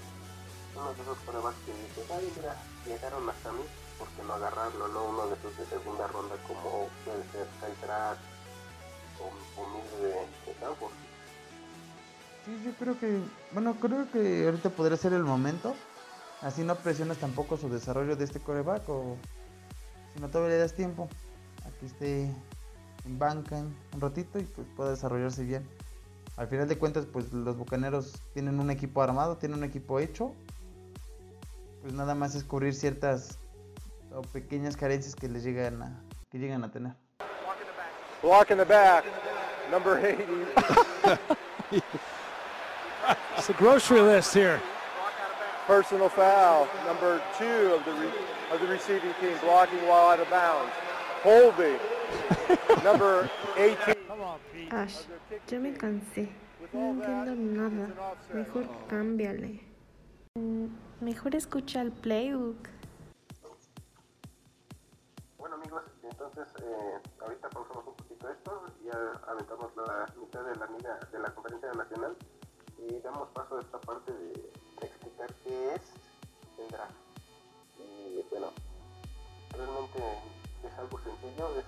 [0.75, 3.63] uno de esos corebacks que dices, ay, mira, llegaron hasta mí,
[3.97, 5.05] ¿por qué no agarrarlo, no?
[5.05, 7.91] Uno de esos de segunda ronda como puede ser Kyle
[9.19, 10.91] o, o Mil de, de Stanford.
[12.45, 13.19] Sí, yo creo que,
[13.51, 15.73] bueno, creo que ahorita podría ser el momento.
[16.41, 19.15] Así no presionas tampoco su desarrollo de este coreback o
[20.13, 21.07] si no todavía le das tiempo
[21.65, 22.23] a que esté
[23.05, 23.55] en banca
[23.93, 25.65] un ratito y pues pueda desarrollarse bien.
[26.35, 30.33] Al final de cuentas, pues los bucaneros tienen un equipo armado, tienen un equipo hecho.
[31.83, 33.37] Pues nada más es cubrir ciertas
[34.15, 36.93] o pequeñas carencias que les llegan a, que llegan a tener.
[38.21, 39.03] Block in the back,
[39.69, 41.19] number 80.
[43.35, 44.61] It's the grocery list here.
[45.67, 48.13] Personal foul, number two of the re-
[48.53, 50.71] of the receiving team, blocking while out of bounds.
[51.21, 51.77] Holby,
[52.85, 53.95] number 18.
[54.07, 54.71] Come on, Pete.
[54.71, 55.03] Ash,
[55.51, 56.29] ya me cansé.
[56.71, 57.89] No entiendo nada.
[58.33, 59.72] Mejor cámbiale.
[60.35, 62.67] Mejor escucha el playbook.
[65.37, 70.65] Bueno amigos, entonces eh, ahorita pausamos un poquito esto, ya aventamos la mitad de la
[71.11, 72.17] de la conferencia nacional
[72.79, 75.81] y damos paso a esta parte de, explicar qué es
[76.57, 76.95] el draft.
[77.77, 78.47] Y bueno,
[79.51, 79.99] realmente
[80.63, 81.65] es algo sencillo, es,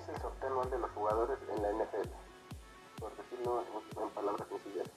[0.00, 2.08] es el sorteo anual de los jugadores en la NFL,
[3.00, 3.64] por decirlo
[4.00, 4.88] en palabras sencillas.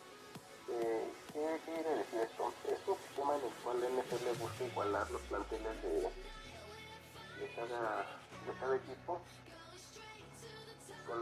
[0.81, 2.53] Eh, ¿qué, ¿Qué quiere decir esto?
[2.67, 6.01] Es un sistema en el cual la NFL busca igualar los planteles de,
[7.39, 8.05] de, cada,
[8.45, 9.21] de cada equipo
[11.07, 11.19] con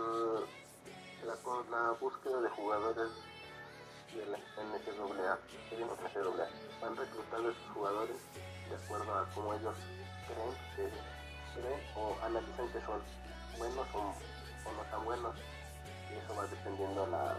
[1.27, 3.11] la, con la búsqueda de jugadores
[4.15, 6.49] de la NCAA, de NCAA,
[6.81, 8.17] van reclutando a sus jugadores
[8.69, 9.75] de acuerdo a cómo ellos
[10.27, 10.89] creen que
[11.59, 13.01] creen o analizan que son
[13.57, 14.13] buenos o,
[14.71, 15.35] no tan buenos
[16.09, 17.35] y eso va dependiendo la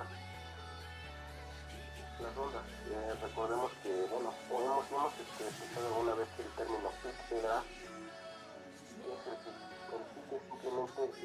[2.21, 2.65] las rondas.
[2.91, 7.27] Eh, recordemos que, bueno, hemos, hemos este, escuchado alguna vez que el término draft es
[7.31, 7.37] el
[10.53, 11.17] simplemente el,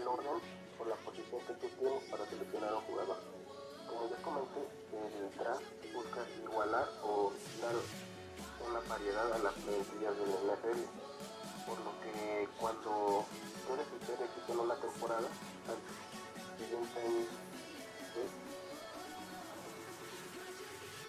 [0.00, 0.38] el orden
[0.78, 3.16] o la posición que tú tienes para seleccionar un jugador.
[3.88, 5.62] Como ya comenté, el draft
[5.94, 7.74] busca igualar o dar
[8.68, 10.84] una variedad a las plantillas del NFL.
[11.66, 13.24] Por lo que cuando
[13.66, 15.28] tú el peor equipo en una temporada,
[15.68, 15.78] al
[16.56, 17.00] siguiente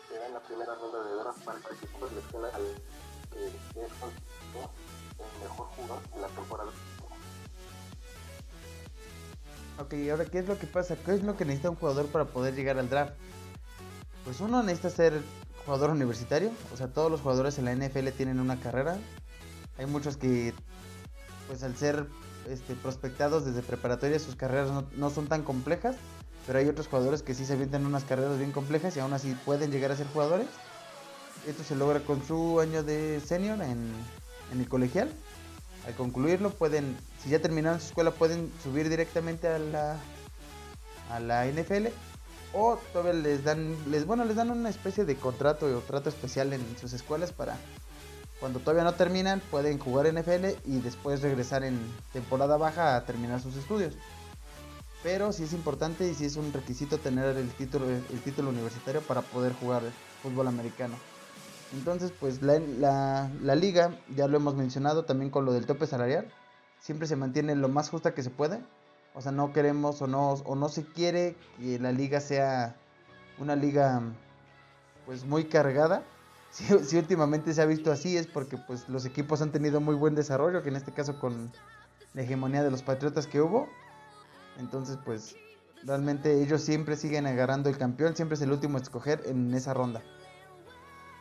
[0.09, 2.63] te dan la primera ronda de draft para que equipo seleccione al
[3.31, 3.91] que es
[5.19, 6.71] el mejor jugador de la temporada.
[9.77, 10.97] Ok, ahora, ¿qué es lo que pasa?
[10.97, 13.13] ¿Qué es lo que necesita un jugador para poder llegar al draft?
[14.25, 15.21] Pues uno necesita ser
[15.65, 18.97] jugador universitario, o sea, todos los jugadores en la NFL tienen una carrera.
[19.77, 20.53] Hay muchos que,
[21.47, 22.07] pues al ser
[22.47, 25.95] este, prospectados desde preparatoria, sus carreras no son tan complejas,
[26.45, 29.35] pero hay otros jugadores que sí se avientan unas carreras bien complejas y aún así
[29.45, 30.47] pueden llegar a ser jugadores.
[31.47, 33.93] Esto se logra con su año de senior en,
[34.51, 35.11] el colegial.
[35.87, 39.97] Al concluirlo pueden, si ya terminaron su escuela, pueden subir directamente a la,
[41.11, 41.87] a la NFL
[42.53, 46.51] o todavía les dan, les, bueno, les dan una especie de contrato o trato especial
[46.53, 47.57] en sus escuelas para
[48.39, 51.79] cuando todavía no terminan pueden jugar NFL y después regresar en
[52.13, 53.95] temporada baja a terminar sus estudios.
[55.01, 59.01] Pero sí es importante y sí es un requisito tener el título, el título universitario
[59.01, 59.81] para poder jugar
[60.21, 60.95] fútbol americano.
[61.73, 66.27] Entonces, pues la, la, liga, ya lo hemos mencionado también con lo del tope salarial,
[66.79, 68.59] siempre se mantiene lo más justa que se puede.
[69.13, 72.75] O sea, no queremos o no, o no se quiere que la liga sea
[73.37, 74.01] una liga
[75.05, 76.03] pues muy cargada.
[76.51, 79.93] Si, si, últimamente se ha visto así es porque pues los equipos han tenido muy
[79.93, 81.51] buen desarrollo, que en este caso con
[82.15, 83.69] la hegemonía de los Patriotas que hubo.
[84.59, 85.35] Entonces, pues
[85.83, 89.73] realmente ellos siempre siguen agarrando el campeón, siempre es el último a escoger en esa
[89.73, 90.03] ronda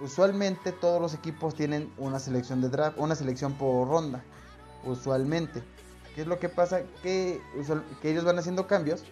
[0.00, 4.22] usualmente todos los equipos tienen una selección de draft, una selección por ronda,
[4.84, 5.62] usualmente.
[6.14, 6.82] ¿Qué es lo que pasa?
[7.02, 7.40] Que,
[8.02, 9.04] ellos van haciendo cambios.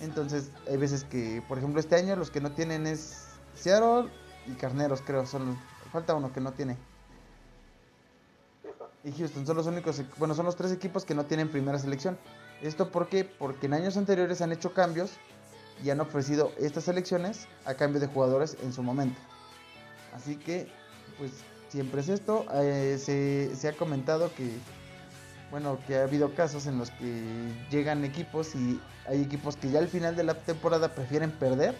[0.00, 4.10] Entonces hay veces que, por ejemplo, este año los que no tienen es Seattle
[4.46, 5.26] y Carneros, creo.
[5.26, 5.58] Son,
[5.92, 6.76] falta uno que no tiene.
[9.04, 12.18] Y Houston son los únicos, bueno, son los tres equipos que no tienen primera selección.
[12.62, 13.24] ¿Esto por qué?
[13.24, 15.12] Porque en años anteriores han hecho cambios
[15.82, 19.20] y han ofrecido estas selecciones a cambio de jugadores en su momento.
[20.12, 20.68] Así que,
[21.18, 21.32] pues
[21.68, 22.46] siempre es esto.
[22.54, 24.50] Eh, se, se, ha comentado que,
[25.50, 27.24] bueno, que ha habido casos en los que
[27.70, 31.76] llegan equipos y hay equipos que ya al final de la temporada prefieren perder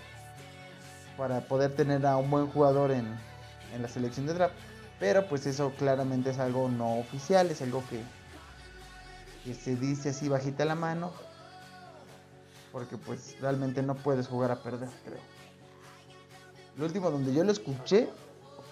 [1.16, 3.06] para poder tener a un buen jugador en,
[3.74, 4.54] en la selección de draft.
[5.00, 8.02] Pero pues eso claramente es algo no oficial, es algo que,
[9.48, 11.10] que se dice así bajita la mano.
[12.70, 15.24] Porque pues realmente no puedes jugar a perder, creo.
[16.76, 18.10] Lo último donde yo lo escuché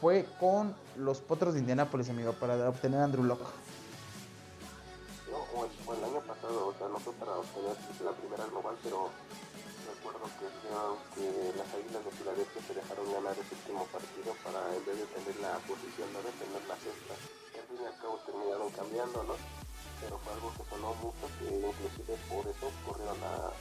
[0.02, 3.48] fue con los Potros de Indianápolis, amigo, para obtener a Andrew Locke.
[5.32, 8.76] No, o el, el, año pasado, o sea, no fue para obtener la primera global,
[8.84, 9.08] pero
[9.96, 10.46] recuerdo que
[11.16, 15.06] que las Águilas de Filadelfia se dejaron ganar ese último partido para, en vez de
[15.06, 17.16] tener la posición 9, tener la sexta.
[17.16, 19.65] Al fin y al cabo terminaron cambiando, ¿no?
[20.00, 23.52] Pero fue algo que sonó mucho, que inclusive por eso corrieron a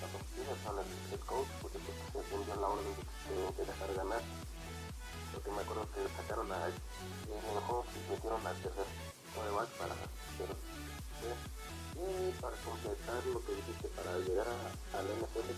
[0.00, 3.54] las oficinas, a el head coach, porque pues, se entendió la orden de que se
[3.54, 4.22] que dejar ganar.
[5.32, 8.86] Porque me acuerdo que sacaron a Jalen Hawks y metieron al tercer
[9.34, 9.96] coreback para
[11.96, 15.48] y para completar lo que dijiste para llegar a, a la NFL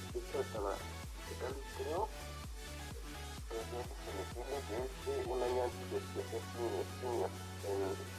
[0.40, 0.78] estaba
[1.28, 2.08] checando creo
[3.48, 6.40] que es elegible desde un año antes de que
[7.00, 8.17] ser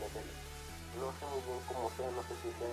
[0.00, 2.72] no sé muy bien cómo sea no sé si sea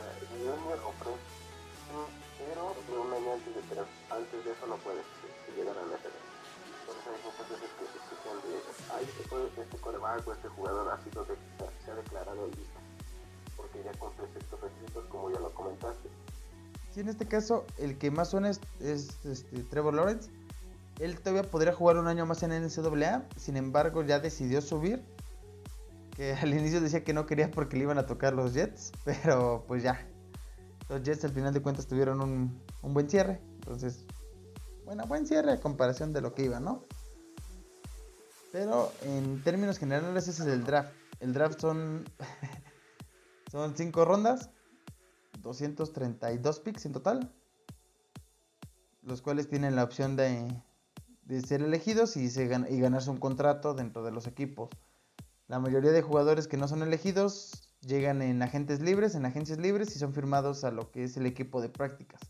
[0.00, 1.12] uh, junior o pro
[2.38, 5.04] pero de un año antes de pero antes de eso no puedes
[5.56, 6.16] llegar a la NFL.
[6.86, 8.52] Por eso hay muchas veces que se escuchan de,
[8.92, 11.34] ay, este, este coreback o este jugador ha sido de,
[11.84, 12.78] se ha declarado listo,
[13.56, 16.08] porque ya cumple estos requisitos como ya lo comentaste.
[16.92, 20.30] Sí, en este caso, el que más suena es, es este, Trevor Lawrence.
[20.98, 25.04] Él todavía podría jugar un año más en NCAA, sin embargo ya decidió subir.
[26.16, 29.64] Que al inicio decía que no quería porque le iban a tocar los Jets, pero
[29.68, 30.06] pues ya,
[30.88, 33.40] los Jets al final de cuentas tuvieron un, un buen cierre.
[33.56, 34.06] Entonces,
[34.84, 36.84] bueno, buen cierre a comparación de lo que iba, ¿no?
[38.52, 40.92] Pero en términos generales ese es el draft.
[41.20, 42.04] El draft son...
[43.52, 44.50] Son 5 rondas,
[45.40, 47.32] 232 picks en total,
[49.02, 50.52] los cuales tienen la opción de,
[51.26, 54.70] de ser elegidos y, se y ganarse un contrato dentro de los equipos.
[55.48, 59.94] La mayoría de jugadores que no son elegidos llegan en agentes libres, en agencias libres
[59.94, 62.20] y son firmados a lo que es el equipo de prácticas.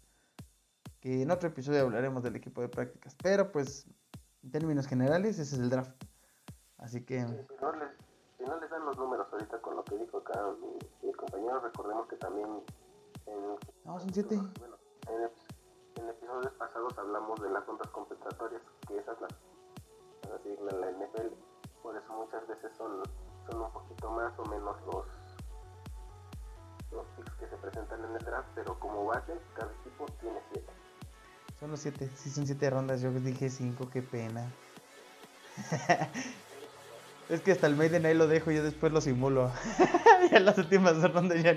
[1.00, 3.14] Que en otro episodio hablaremos del equipo de prácticas.
[3.22, 3.86] Pero pues,
[4.42, 6.02] en términos generales, ese es el draft.
[6.78, 7.88] Así que, Sí, si, no les,
[8.38, 11.60] si no les dan los números ahorita con lo que dijo acá mi, mi compañero,
[11.60, 12.48] recordemos que también
[13.26, 13.34] en,
[13.84, 14.36] no, son 7.
[14.36, 14.76] bueno,
[15.08, 15.32] en, ep-
[15.96, 19.32] en episodios pasados hablamos de las rondas compensatorias, que esas las,
[20.22, 21.34] las asignan la NFL.
[21.82, 23.02] Por eso muchas veces son,
[23.48, 25.04] son un poquito más o menos los
[26.92, 30.72] los picks que se presentan en el draft, pero como base, cada equipo tiene 7.
[31.60, 32.10] Son los 7.
[32.16, 33.00] Sí, son 7 rondas.
[33.00, 34.50] Yo dije 5, qué pena.
[37.28, 39.50] es que hasta el Maiden ahí lo dejo y yo después lo simulo.
[40.30, 41.42] ya las últimas rondas.
[41.42, 41.54] Ya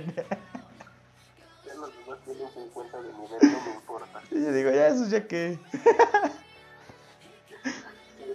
[2.33, 4.21] tienen 50 de nivel, no me importa.
[4.31, 5.59] Y yo digo, ya eso ya que.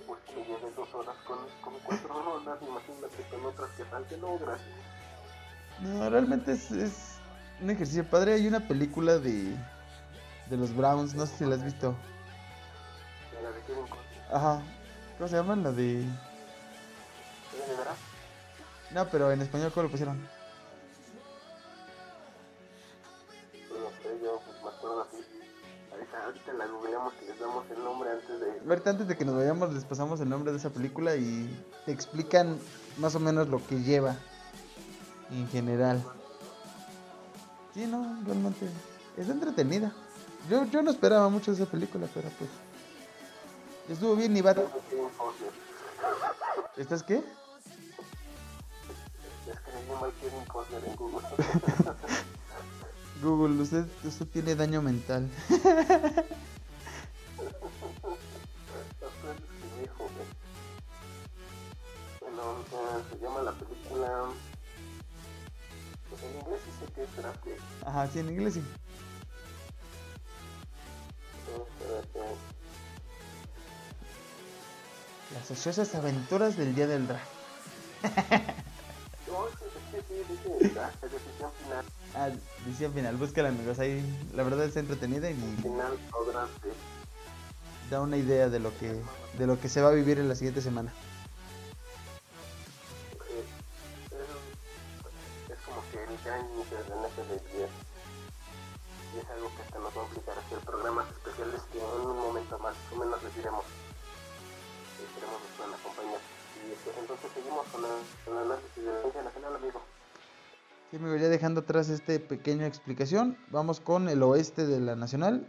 [0.07, 4.21] Pues que me lleve dos horas con, con cuatro rondas, imagínate con otras que falten,
[4.21, 4.69] no, gracias.
[5.81, 7.17] No, realmente es, es
[7.61, 8.35] un ejercicio padre.
[8.35, 9.55] Hay una película de,
[10.51, 11.95] de los Browns, no sé si la has visto.
[13.37, 13.85] Mira, de Kevin
[14.33, 14.63] Ajá.
[15.19, 15.57] ¿Cómo se llama?
[15.57, 16.01] La de.
[16.01, 16.07] ¿eh,
[17.55, 18.95] de?
[18.95, 20.44] No, pero en español, ¿cómo lo pusieron?
[26.35, 28.61] Ahorita, la googleamos y les damos el nombre antes de...
[28.69, 31.93] Ahorita antes de que nos vayamos les pasamos el nombre de esa película y te
[31.93, 32.59] explican
[32.99, 34.17] más o menos lo que lleva
[35.31, 36.03] en general.
[37.73, 38.69] Sí, no, realmente
[39.17, 39.93] es entretenida.
[40.51, 42.51] Yo, yo no esperaba mucho de esa película, pero pues
[43.89, 44.57] estuvo bien y va.
[46.77, 47.23] ¿Estás qué?
[50.85, 51.23] En Google.
[53.25, 55.31] Google, usted, usted tiene daño mental.
[62.21, 64.09] Bueno, se llama la película...
[66.11, 67.59] Pues en inglés sí sé que es Day.
[67.87, 68.63] Ajá, sí, en inglés sí.
[75.35, 77.31] Las ociosas aventuras del día del draft.
[79.27, 81.85] No, sí, sí, sí, dice Draft, decisión final.
[82.17, 82.31] Ah,
[82.65, 84.01] decía final, búscala amigos, ahí
[84.35, 85.99] la verdad está entretenida y Final
[87.91, 89.03] da una idea de lo que
[89.39, 90.93] de lo que se va a vivir en la siguiente semana.
[93.11, 93.47] Es,
[95.53, 97.71] es como que el gran inicio del NFL 10
[99.15, 102.17] y es algo que hasta nos va a a hacer programas especiales que en un
[102.17, 103.65] momento más o menos les diremos
[105.03, 106.21] esperemos nos puedan acompañar
[106.63, 109.83] y pues entonces seguimos con el, análisis de la nacional amigo
[110.95, 115.45] Sí, amigo, ya dejando atrás esta pequeña explicación, vamos con el oeste de la Nacional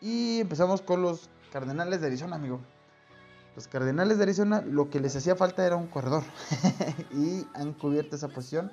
[0.00, 2.58] y empezamos con los Cardenales de Arizona, amigo.
[3.54, 6.24] Los Cardenales de Arizona lo que les hacía falta era un corredor
[7.12, 8.72] y han cubierto esa posición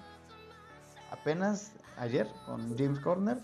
[1.12, 3.38] apenas ayer con James Corner,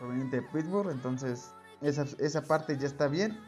[0.00, 3.38] proveniente de Pittsburgh, entonces esa, esa parte ya está bien.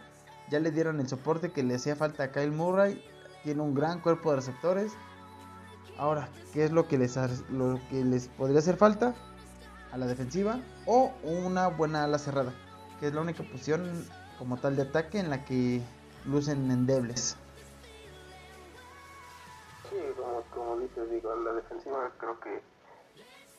[0.48, 3.02] Ya le dieron el soporte que le hacía falta a Kyle Murray,
[3.42, 4.92] tiene un gran cuerpo de receptores.
[5.98, 7.16] Ahora, ¿qué es lo que les,
[7.50, 9.14] lo que les podría hacer falta?
[9.92, 12.52] A la defensiva o una buena ala cerrada,
[12.98, 14.04] que es la única posición
[14.38, 15.80] como tal de ataque en la que
[16.24, 17.36] lucen endebles.
[19.88, 22.62] sí como, como dices digo en la defensiva creo que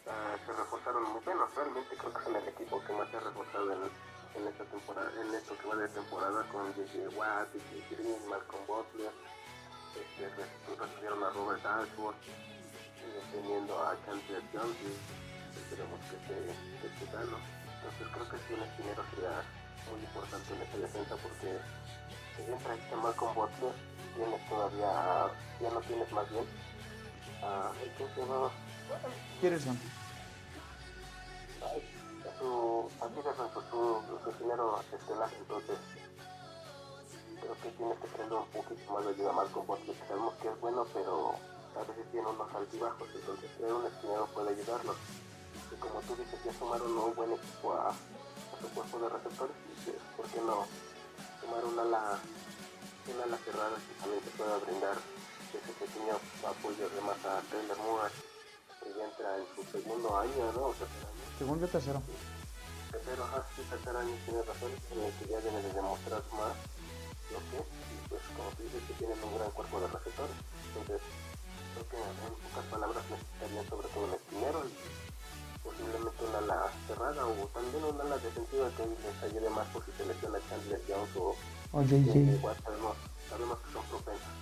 [0.08, 3.20] ah, se reforzaron muy bien realmente creo que son el equipo que más se ha
[3.22, 3.80] reforzado en,
[4.42, 7.16] en esta temporada en esto que va de temporada con J.J.
[7.16, 7.96] Watt, J.J.
[7.96, 9.12] Green, Malcolm Butler
[9.96, 11.62] este, re- recibieron a Robert
[13.00, 16.36] sigue teniendo a Canter Jones, y esperemos que esté
[17.00, 17.38] que sano.
[17.66, 19.44] Entonces creo que sí un esquinero sería
[19.92, 21.60] muy importante en esta defensa porque
[22.36, 23.74] si bien trajiste a Malcolm Butler,
[24.16, 25.32] tienes todavía,
[25.62, 26.46] ya no tienes más bien
[27.44, 28.22] a, ¿quién se
[31.62, 34.30] a su, a Peterson, pues, su, su
[34.94, 35.78] estelar, entonces
[37.46, 40.34] creo que tienes que tener un poquito más de ayuda a Malcolm Butler, que sabemos
[40.42, 41.36] que es bueno, pero
[41.78, 44.96] a veces tiene unos altibajos, entonces tener un esquinero puede ayudarlo.
[45.72, 49.56] Y como tú dices, ya sumaron un buen equipo a, a su cuerpo de receptores,
[49.70, 50.66] y que, ¿por qué no
[51.42, 52.20] sumar una ala,
[53.14, 54.98] una ala cerrada que también te pueda brindar
[55.54, 56.18] ese pequeño
[56.50, 58.14] apoyo además a Taylor Moore,
[58.82, 60.62] que ya entra en su segundo año, ¿no?
[60.68, 62.02] O tercer año Segundo y tercero.
[62.92, 66.56] tercero, ajá, sí, tercer año tiene razón, en el que ya deben de demostrar más
[67.32, 67.40] no
[67.90, 70.36] y pues como tú dices que tienen un gran cuerpo de receptores.
[70.70, 71.02] Entonces,
[71.74, 74.74] creo que en pocas palabras necesitarían sobre todo un esquinero y
[75.64, 79.92] posiblemente una ala cerrada o también una ala defensiva que les ayude más por si
[79.94, 81.36] selecciona Chandler Jones o,
[81.74, 82.96] o Igual sabemos,
[83.30, 84.36] sabemos que son propensos.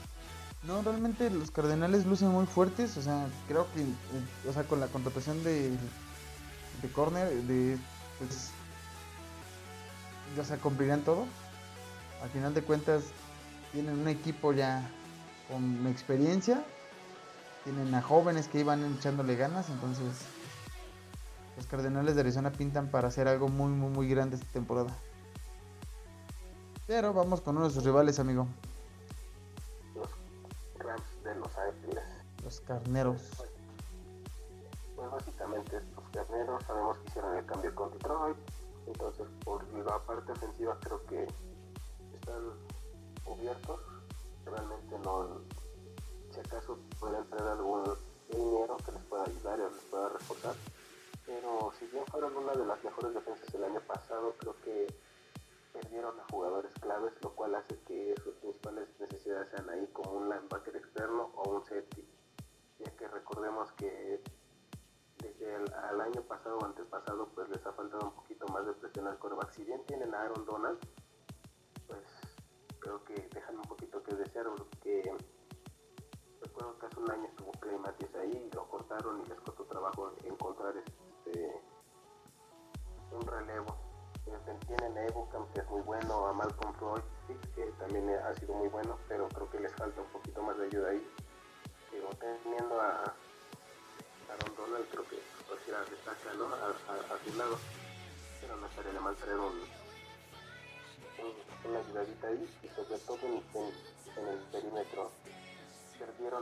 [0.64, 4.80] No, realmente los Cardenales lucen muy fuertes, o sea, creo que, eh, o sea, con
[4.80, 7.78] la contratación de, de Corner, de,
[8.18, 8.52] pues,
[10.40, 11.26] o sea, cumplirán todo.
[12.24, 13.04] Al final de cuentas,
[13.74, 14.90] tienen un equipo ya
[15.50, 16.64] con experiencia,
[17.66, 20.06] tienen a jóvenes que iban echándole ganas, entonces,
[21.58, 24.96] los Cardenales de Arizona pintan para hacer algo muy, muy, muy grande esta temporada.
[26.88, 28.48] Pero vamos con uno de sus rivales, amigo,
[29.94, 30.08] Los
[30.80, 32.04] Rams de Los Ángeles.
[32.42, 33.22] los Carneros.
[34.96, 38.38] Pues básicamente estos carneros sabemos que hicieron el cambio con Detroit,
[38.88, 41.28] entonces por la parte ofensiva creo que
[42.24, 42.54] están
[43.24, 43.80] cubiertos.
[44.46, 45.42] Realmente no,
[46.32, 47.84] si acaso podrían tener algún
[48.30, 50.56] dinero que les pueda ayudar y les pueda reforzar.
[51.26, 54.88] Pero si bien fueron una de las mejores defensas el año pasado, creo que
[55.72, 60.30] perdieron a jugadores claves, lo cual hace que sus principales necesidades sean ahí como un
[60.30, 61.32] linebacker externo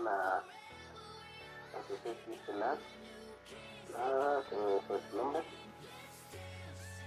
[0.01, 2.77] perdieron a, a su safety estelar,
[3.97, 5.43] ah, se me fue su nombre,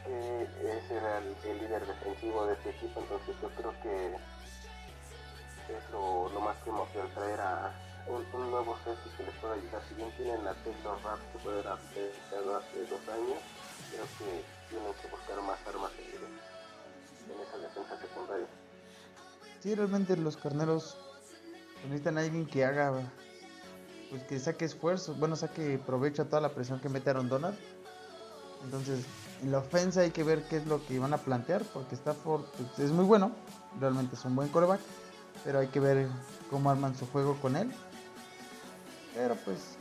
[0.06, 0.46] Eh,
[0.84, 4.14] ese era el, el líder defensivo de este equipo, entonces yo creo que
[5.72, 7.72] es lo, lo más primordial traer a
[8.06, 9.82] un, nuevo safety que les pueda ayudar.
[9.88, 13.40] Si bien tienen a Taylor Rapp que haber aplicado hace dos años,
[13.90, 18.46] creo que tienen que buscar más armas en, en esa defensa secundaria.
[19.62, 20.98] Sí, realmente los carneros
[21.84, 22.92] pues, necesitan a alguien que haga,
[24.08, 27.58] pues que saque esfuerzo, bueno, saque provecho a toda la presión que mete Aaron Donald.
[28.64, 29.04] Entonces,
[29.42, 32.44] en la ofensa hay que ver qué es lo que van a plantear, porque Stafford
[32.56, 33.32] pues, es muy bueno,
[33.78, 34.80] realmente es un buen coreback,
[35.44, 36.08] pero hay que ver
[36.48, 37.70] cómo arman su juego con él.
[39.14, 39.76] Pero pues,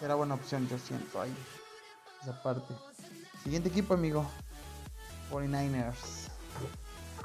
[0.00, 1.36] será buena opción, yo siento ahí,
[2.22, 2.74] esa parte.
[3.42, 4.24] Siguiente equipo, amigo,
[5.30, 6.30] 49ers.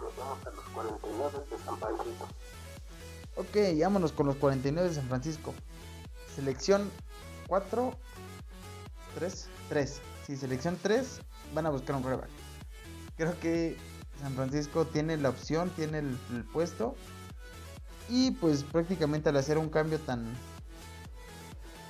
[0.01, 2.27] Nos vamos a los 49 de San Francisco.
[3.39, 5.53] Ok, vámonos con los 49 de San Francisco.
[6.35, 6.91] Selección
[7.47, 7.95] 4,
[9.15, 10.01] 3, 3.
[10.27, 11.21] Sí, selección 3
[11.55, 12.29] van a buscar un quarterback.
[13.15, 13.77] Creo que
[14.21, 16.95] San Francisco tiene la opción, tiene el, el puesto.
[18.09, 20.35] Y pues prácticamente al hacer un cambio tan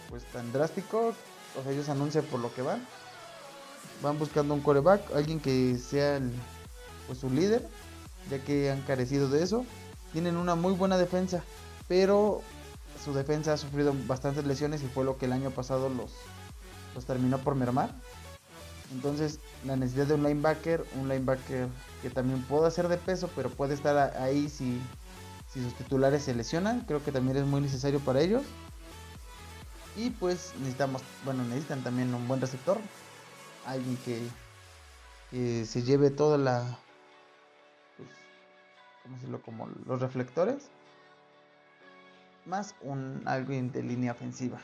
[0.08, 1.16] pues tan drástico,
[1.60, 2.86] o sea, ellos anuncian por lo que van.
[4.04, 6.32] Van buscando un quarterback, alguien que sea el,
[7.08, 7.68] pues su líder,
[8.30, 9.66] ya que han carecido de eso.
[10.12, 11.44] Tienen una muy buena defensa,
[11.88, 12.42] pero
[13.04, 16.12] su defensa ha sufrido bastantes lesiones y fue lo que el año pasado los,
[16.96, 17.92] los terminó por mermar.
[18.92, 21.68] Entonces, la necesidad de un linebacker, un linebacker
[22.02, 24.82] que también pueda ser de peso, pero puede estar ahí si,
[25.54, 28.44] si sus titulares se lesionan, creo que también es muy necesario para ellos.
[29.96, 32.78] Y pues necesitamos, bueno, necesitan también un buen receptor,
[33.66, 34.28] alguien que,
[35.66, 36.80] se lleve toda la,
[39.04, 39.42] ¿cómo decirlo?
[39.42, 40.70] Como los reflectores,
[42.46, 44.60] más un alguien de línea ofensiva.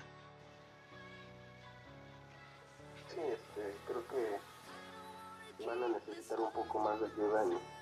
[3.14, 7.76] Sí, este, creo que van a necesitar un poco más de ayuda en-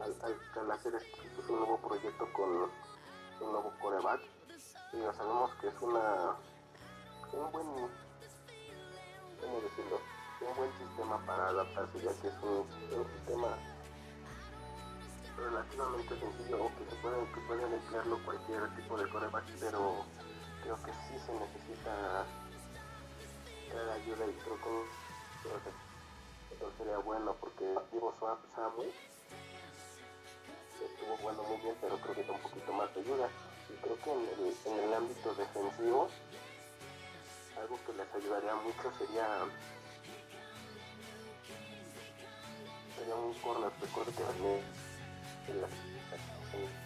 [0.00, 4.20] al, hacer este, un nuevo proyecto con un nuevo coreback.
[4.92, 6.36] Y ya sabemos que es una
[7.32, 7.66] un buen
[9.40, 10.00] ¿cómo decirlo?
[10.40, 12.66] un buen sistema para adaptarse ya que es un,
[12.98, 13.48] un sistema
[15.36, 20.04] relativamente sencillo o que se puede que pueden emplearlo cualquier tipo de coreback pero
[20.62, 22.24] creo que sí se necesita
[23.94, 24.84] ayuda y creo que
[26.54, 28.92] eso sería bueno porque Swap Samuel
[30.80, 33.28] estuvo jugando muy bien pero creo que da un poquito más de ayuda.
[33.70, 36.08] Y creo que en el, en el ámbito defensivo
[37.58, 39.46] algo que les ayudaría mucho sería
[42.96, 44.83] sería un corner recuerdo que
[45.48, 46.84] en la civilización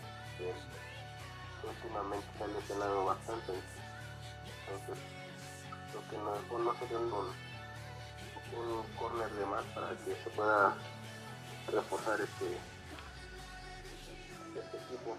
[1.69, 3.53] últimamente se ha lesionado bastante.
[4.69, 5.05] Entonces,
[5.91, 10.75] creo que no, no sería un, un corner de más para que se pueda
[11.73, 12.59] reforzar este,
[14.59, 15.17] este equipo.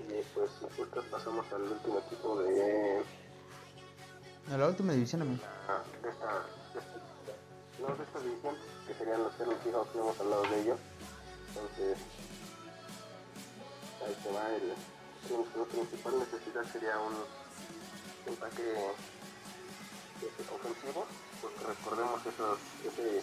[0.00, 3.02] Y pues nosotros pasamos al último equipo de.
[4.52, 5.42] A la última división, amigo.
[5.68, 6.26] Ah, de esta,
[6.72, 8.54] de esta, no, de esta división,
[8.86, 10.78] que serían los Seattle Seahawks, no hemos hablado de ellos.
[11.48, 11.98] Entonces,
[14.04, 14.74] ahí se va el,
[15.28, 17.14] su principal necesidad sería un
[18.26, 18.74] empaque
[20.22, 21.06] este, ofensivo,
[21.40, 23.18] porque recordemos esos, ese,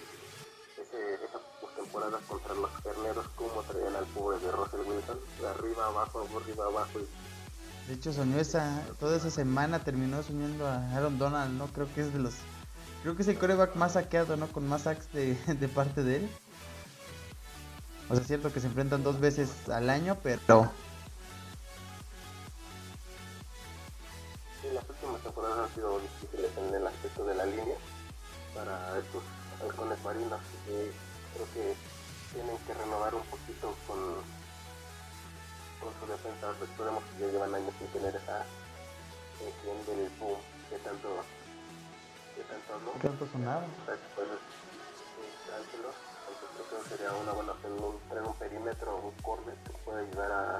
[0.81, 5.85] ese, esa postemporada contra los carneros, como traían al pobre de Russell Wilson, de arriba
[5.87, 11.17] abajo, arriba abajo, y De hecho, soñó esa, toda esa semana terminó soñando a Aaron
[11.17, 11.67] Donald, ¿no?
[11.67, 12.35] Creo que es de los,
[13.03, 14.47] creo que es el coreback más saqueado, ¿no?
[14.47, 16.29] Con más sacks de, de parte de él.
[18.09, 20.39] O sea, es cierto que se enfrentan dos veces al año, pero
[24.61, 27.77] Sí, las últimas temporadas han sido difíciles en el aspecto de la línea
[28.53, 29.23] para estos
[29.61, 30.91] halcones marinos y
[31.33, 31.75] creo que
[32.33, 33.99] tienen que renovar un poquito con,
[35.81, 36.53] con su defensa.
[36.59, 38.45] Recordemos que ya llevan años sin tener esa
[39.39, 40.39] tensión del boom
[40.69, 41.09] que tanto,
[42.35, 42.93] que tanto habló.
[42.93, 43.61] ¿qué tanto sonaba?
[43.61, 43.91] Que
[45.51, 46.14] dárselo.
[46.27, 50.59] Entonces creo sería una buena opción un- un perímetro, un corner que pueda ayudar a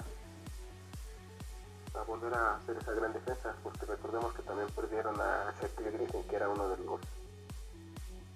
[2.07, 6.35] volver a hacer esa gran defensa, porque recordemos que también perdieron a Shaquille Griffin, que
[6.35, 6.99] era uno de los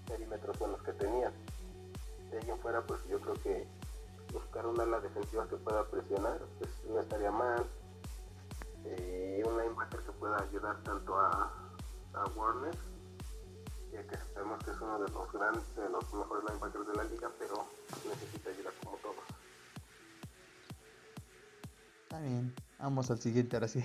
[0.08, 1.34] perímetros buenos que tenían.
[2.32, 3.68] De ahí fuera, pues yo creo que
[4.32, 7.66] buscar una ala defensiva que pueda presionar, pues no estaría mal.
[8.86, 11.52] Eh, un linebacker que pueda ayudar tanto a,
[12.14, 12.76] a Warner,
[13.92, 17.04] ya que sabemos que es uno de los grandes, de los mejores linebackers de la
[17.04, 17.68] liga, pero
[18.08, 19.16] necesita ayuda como todos.
[22.04, 23.84] Está bien, vamos al siguiente, ahora sí.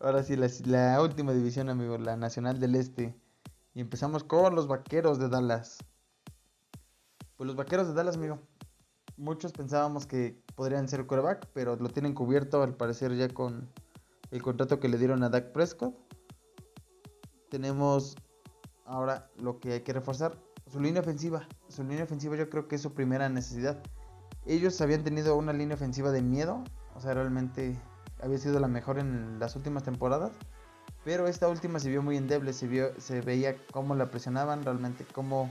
[0.00, 3.14] ahora sí, la, la última división, amigo, la Nacional del Este.
[3.74, 5.78] Y empezamos con los Vaqueros de Dallas.
[7.36, 8.38] Pues los Vaqueros de Dallas, amigo.
[9.16, 13.68] Muchos pensábamos que podrían ser quarterback, pero lo tienen cubierto al parecer ya con
[14.30, 15.94] el contrato que le dieron a Dak Prescott.
[17.54, 18.16] Tenemos
[18.84, 20.36] ahora lo que hay que reforzar,
[20.72, 21.46] su línea ofensiva.
[21.68, 23.80] Su línea ofensiva yo creo que es su primera necesidad.
[24.44, 26.64] Ellos habían tenido una línea ofensiva de miedo,
[26.96, 27.80] o sea, realmente
[28.20, 30.32] había sido la mejor en las últimas temporadas.
[31.04, 35.06] Pero esta última se vio muy endeble, se, vio, se veía cómo la presionaban, realmente
[35.12, 35.48] cómo,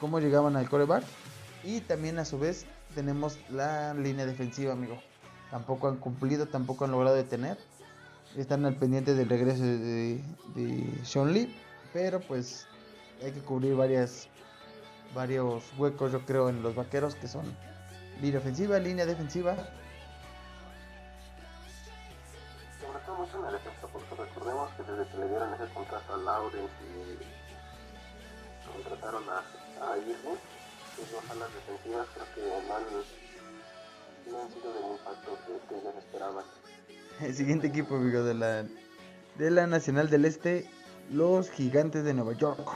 [0.00, 1.04] cómo llegaban al coreback.
[1.62, 4.96] Y también a su vez tenemos la línea defensiva, amigo.
[5.50, 7.58] Tampoco han cumplido, tampoco han logrado detener.
[8.36, 10.20] Están al pendiente del regreso de,
[10.54, 11.54] de Sean Lee.
[11.92, 12.66] Pero pues
[13.22, 14.28] hay que cubrir varias,
[15.14, 17.44] varios huecos, yo creo, en los vaqueros que son
[18.20, 19.54] línea ofensiva, línea defensiva.
[22.80, 26.14] Sobre todo mucho en la defensa, porque recordemos que desde que le dieron ese contrato
[26.14, 27.18] a Lawrence y
[28.72, 30.38] contrataron a, a Irving,
[30.96, 32.84] sus dos alas defensivas creo que no han,
[34.30, 36.44] no han sido del impacto que, que ellos esperaban.
[37.20, 38.64] El siguiente equipo, amigo, de la,
[39.38, 40.68] de la Nacional del Este,
[41.10, 42.68] los Gigantes de Nueva York.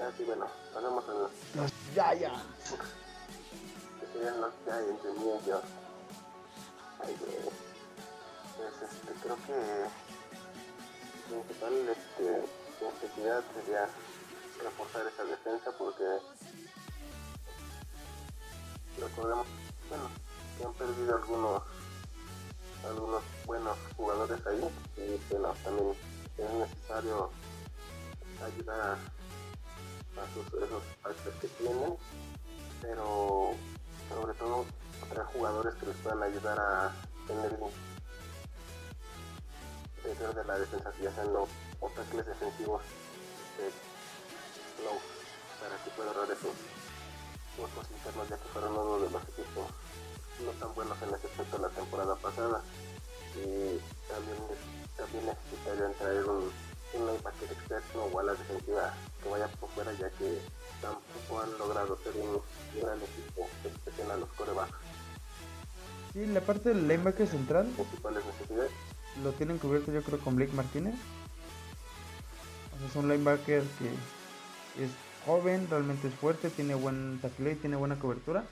[0.00, 2.76] Así bueno, pasamos a los Los Giants.
[4.00, 5.64] que serían los Giants de New York.
[7.00, 7.36] Ay, güey.
[8.56, 10.04] Pues este, creo que
[11.28, 12.44] principal este,
[12.84, 13.88] necesidad sería
[14.62, 16.04] reforzar esa defensa porque
[19.00, 19.46] recordemos,
[19.88, 20.04] bueno,
[20.56, 21.62] que han perdido algunos
[22.88, 25.96] algunos buenos jugadores ahí y bueno, también
[26.38, 27.30] es necesario
[28.44, 28.98] ayudar
[30.16, 31.96] a, sus, esos factores que tienen
[32.82, 33.54] pero
[34.08, 34.66] sobre todo
[35.08, 36.92] traer jugadores que les puedan ayudar a
[37.26, 37.58] tener
[40.02, 41.48] dentro de la defensa ya sean los
[41.80, 42.82] o defensivos
[43.58, 43.70] de
[45.60, 46.52] para que pueda ahorrar esos
[47.56, 49.70] huecos internos ya que fueron uno de los equipos
[50.40, 52.62] no tan buenos en ese aspecto la temporada pasada
[53.36, 53.78] y
[54.08, 54.38] también,
[54.96, 56.50] también necesitarían traer un,
[56.94, 60.38] un linebacker externo o a la defensiva que vaya por fuera ya que
[60.80, 62.40] tampoco han logrado ser un
[62.80, 64.78] gran equipo que presiona a los corebacks
[66.12, 68.70] Sí, la parte del linebacker central principales necesidades
[69.22, 70.94] lo tienen cubierto yo creo con Blake Martínez.
[72.74, 74.90] O sea, es un linebacker que es
[75.24, 78.44] joven, realmente es fuerte, tiene buen tackle y tiene buena cobertura.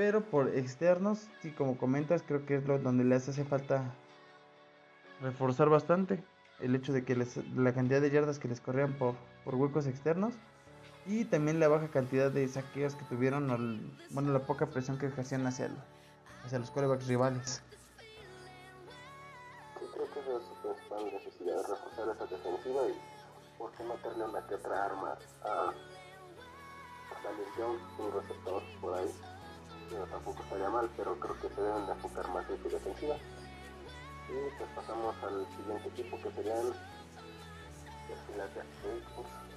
[0.00, 3.94] Pero por externos, sí, como comentas, creo que es lo donde les hace falta
[5.20, 6.24] reforzar bastante.
[6.58, 9.86] El hecho de que les- la cantidad de yardas que les corrían por, por huecos
[9.86, 10.32] externos.
[11.04, 13.46] Y también la baja cantidad de saqueos que tuvieron,
[14.08, 15.76] bueno, la poca presión que ejercían hacia, el-
[16.46, 17.62] hacia los corebacks rivales.
[19.78, 22.94] Sí, creo que es necesidad, reforzar esa defensiva y
[23.58, 25.74] por qué darle una que otra arma a, a
[27.58, 29.10] Jones, un receptor por ahí.
[29.90, 33.16] Pero tampoco estaría mal, pero creo que se deben de enfocar más en su defensiva.
[34.28, 36.72] Y pues pasamos al siguiente equipo que serían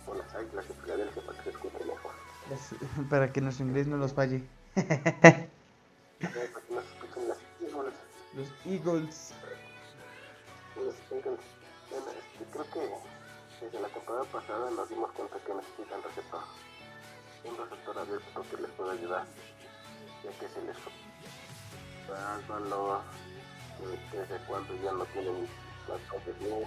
[0.05, 2.11] o las Águilas de Filadelfia para que se escuche mejor.
[2.51, 2.75] Es-
[3.09, 4.43] para que nuestro inglés no los falle.
[4.75, 7.93] Para que no se escuchen las Eagles.
[8.35, 9.33] Los Eagles.
[10.75, 11.39] Los Eagles,
[11.89, 16.41] bueno, este, creo que desde la temporada pasada nos dimos cuenta que necesitan receptor.
[17.45, 19.25] Un receptor abierto que les pueda ayudar,
[20.23, 20.77] ya que se les
[24.11, 25.47] que desde cuando ya no tienen
[25.87, 26.63] las cosas bien.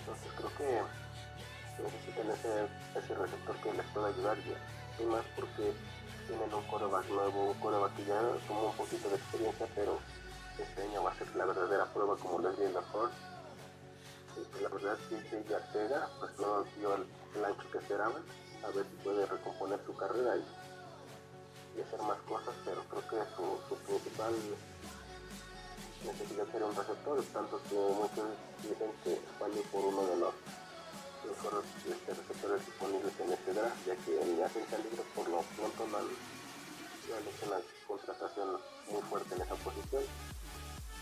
[0.00, 2.68] Entonces creo que necesitan ese,
[2.98, 5.02] ese receptor que les pueda ayudar ya.
[5.02, 5.72] Y más porque
[6.26, 9.98] tienen un coreback nuevo, un coreback que ya tomó un poquito de experiencia, pero
[10.58, 12.58] este año va a ser la verdadera prueba como lo es.
[14.36, 17.78] Y que la verdad sí que ya Ortega pues no dio el, el ancho que
[17.78, 18.22] esperaban.
[18.64, 20.44] A ver si puede recomponer su carrera y,
[21.82, 24.34] hacer más cosas, pero creo que su, su principal
[26.04, 28.28] necesidad era un receptor, tanto que muchos
[28.62, 30.34] dicen que vale por uno de los
[31.26, 35.86] mejores este, receptores disponibles en este draft, ya que en agencia libre por lo pronto
[35.88, 38.48] no han, hecho una contratación
[38.90, 40.02] muy fuerte en esa posición.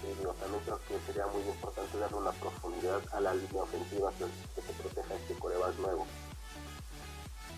[0.03, 4.27] Digo, también creo que sería muy importante darle una profundidad a la línea ofensiva que,
[4.55, 6.07] que se proteja este coreback nuevo.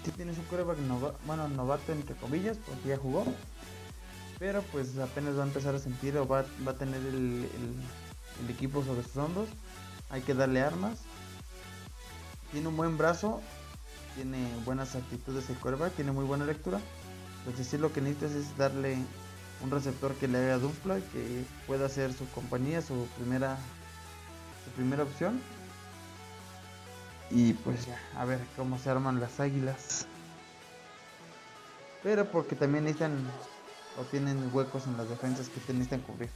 [0.05, 3.25] Sí tienes un coreback nova- bueno, novato entre comillas, porque ya jugó.
[4.39, 8.51] Pero pues apenas va a empezar a sentir o va, va a tener el, el-
[8.51, 9.49] equipo sobre sus hombros.
[10.11, 10.99] Hay que darle armas.
[12.53, 13.41] Tiene un buen brazo.
[14.15, 15.95] Tiene buenas actitudes el coreback.
[15.97, 16.81] Tiene muy buena lectura.
[17.41, 18.97] Entonces sí lo que necesitas es darle
[19.61, 21.01] un receptor que le haga dupla.
[21.13, 23.59] Que pueda ser su compañía, su primera,
[24.65, 25.41] su primera opción.
[27.31, 30.07] Y pues ya, a ver cómo se arman las águilas.
[32.03, 33.31] Pero porque también necesitan
[33.99, 36.31] o tienen huecos en las defensas que te necesitan cubrir.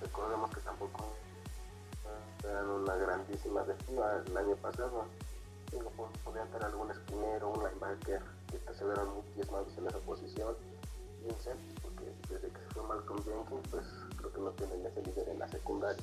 [0.00, 1.14] Recordemos que tampoco
[2.44, 5.06] eran una grandísima defensa el año pasado.
[5.70, 9.98] Digo, po- podían tener algún esquinero, un linebacker que se vieron muy diezmados en esa
[9.98, 10.54] posición.
[11.22, 11.36] Y un
[11.82, 13.84] porque desde que se fue Malcolm Jenkins, pues
[14.16, 16.02] creo que no tienen ese líder en la secundaria.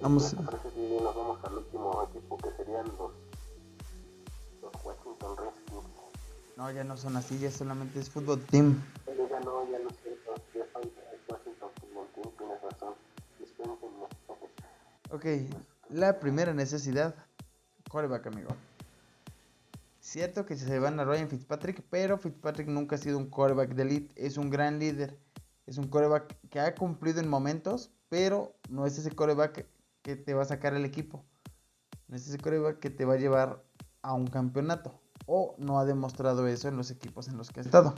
[0.00, 0.30] Vamos.
[0.30, 3.12] ¿Qué te parece si nos vamos al último equipo que serían los,
[4.62, 5.84] los Washington Redskins?
[6.56, 8.82] No, ya no son así, ya solamente es fútbol team.
[9.04, 10.90] Pero ya no, ya no es cierto, ya son
[11.28, 12.94] Washington Football Team, tienes razón.
[13.38, 14.06] Dispénsenme.
[15.10, 15.24] Ok,
[15.90, 17.14] la primera necesidad,
[17.90, 18.50] coreback amigo.
[20.00, 23.82] Cierto que se van a Ryan Fitzpatrick, pero Fitzpatrick nunca ha sido un coreback de
[23.82, 25.18] elite, es un gran líder.
[25.66, 29.66] Es un coreback que ha cumplido en momentos, pero no es ese coreback
[30.06, 31.24] que te va a sacar el equipo.
[32.06, 33.64] No es coreback que te va a llevar
[34.02, 35.00] a un campeonato.
[35.26, 37.92] O no ha demostrado eso en los equipos en los que ha estado.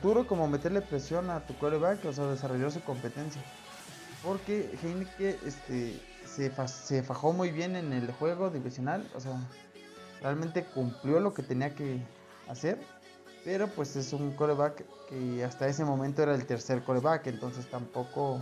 [0.00, 3.42] Futuro como meterle presión a tu coreback, o sea, desarrollar su competencia.
[4.24, 9.32] Porque Heineke este, se, se fajó muy bien en el juego divisional, o sea,
[10.22, 12.02] realmente cumplió lo que tenía que
[12.48, 12.80] hacer.
[13.44, 18.40] Pero pues es un coreback que hasta ese momento era el tercer coreback, entonces tampoco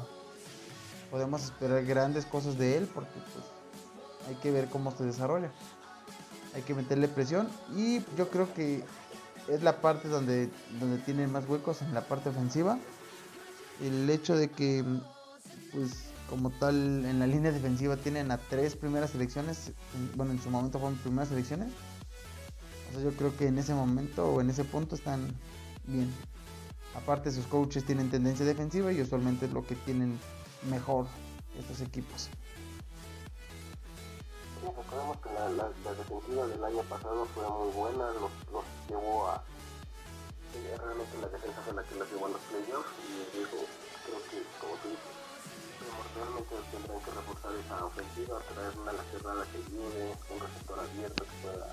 [1.11, 3.45] podemos esperar grandes cosas de él porque pues
[4.29, 5.51] hay que ver cómo se desarrolla.
[6.55, 8.85] Hay que meterle presión y yo creo que
[9.49, 12.79] es la parte donde, donde tienen más huecos en la parte ofensiva.
[13.81, 14.85] El hecho de que,
[15.73, 15.91] pues,
[16.29, 16.75] como tal,
[17.07, 19.69] en la línea defensiva tienen a tres primeras selecciones.
[19.95, 21.69] en- Bueno, en su momento fueron primeras selecciones.
[22.91, 25.27] O sea, yo creo que en ese momento o en ese punto están
[25.85, 26.13] bien.
[26.95, 30.19] Aparte, sus coaches tienen tendencia defensiva y usualmente es lo que tienen
[30.71, 31.07] mejor
[31.59, 32.29] estos equipos.
[34.77, 35.49] Recordemos que la,
[35.95, 38.33] defensiva del año pasado fue muy buena, los,
[38.89, 39.43] llevó a...
[40.55, 43.59] eh, Realmente la defensa fue la que los llevó a los playoffs y digo,
[44.05, 45.19] creo que, como tú dices,
[46.15, 51.23] realmente tendrán que reforzar esa ofensiva, traer una ala cerrada que ayude, un receptor abierto
[51.25, 51.69] que pueda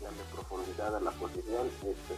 [0.00, 1.66] darle profundidad a la posición.
[1.82, 2.14] Este,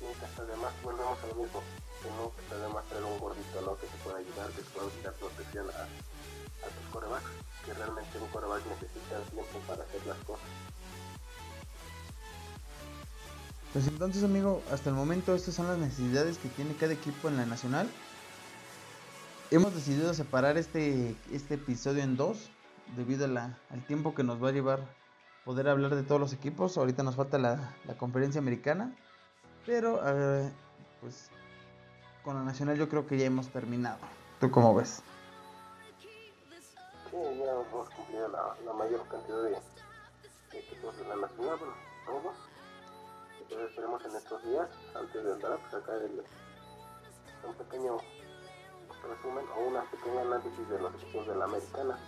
[0.00, 1.60] nunca está de más, volvemos a mismo,
[2.02, 2.56] que nunca está
[2.88, 3.76] traer un gordito ¿no?
[3.78, 6.11] que te pueda ayudar, que te pueda dar protección a,
[6.62, 7.30] a tus corebacks,
[7.64, 10.46] que realmente un coreback necesita tiempo para hacer las cosas.
[13.72, 17.36] Pues entonces, amigo, hasta el momento estas son las necesidades que tiene cada equipo en
[17.38, 17.88] la nacional.
[19.50, 22.50] Hemos decidido separar este, este episodio en dos
[22.96, 24.80] debido a la- al tiempo que nos va a llevar
[25.44, 26.76] poder hablar de todos los equipos.
[26.76, 28.94] Ahorita nos falta la, la conferencia americana,
[29.66, 30.50] pero eh,
[31.00, 31.28] pues
[32.24, 33.98] con la nacional yo creo que ya hemos terminado.
[34.40, 35.02] ¿Tú cómo ves?
[37.22, 42.36] Ya hemos cumplido la, mayor cantidad de, de equipos de la nacional, bueno, todos.
[43.40, 46.24] Entonces esperemos en estos días, antes del draft, sacar el,
[47.46, 47.98] un pequeño
[49.08, 51.98] resumen o una pequeña análisis de los equipos de la americana.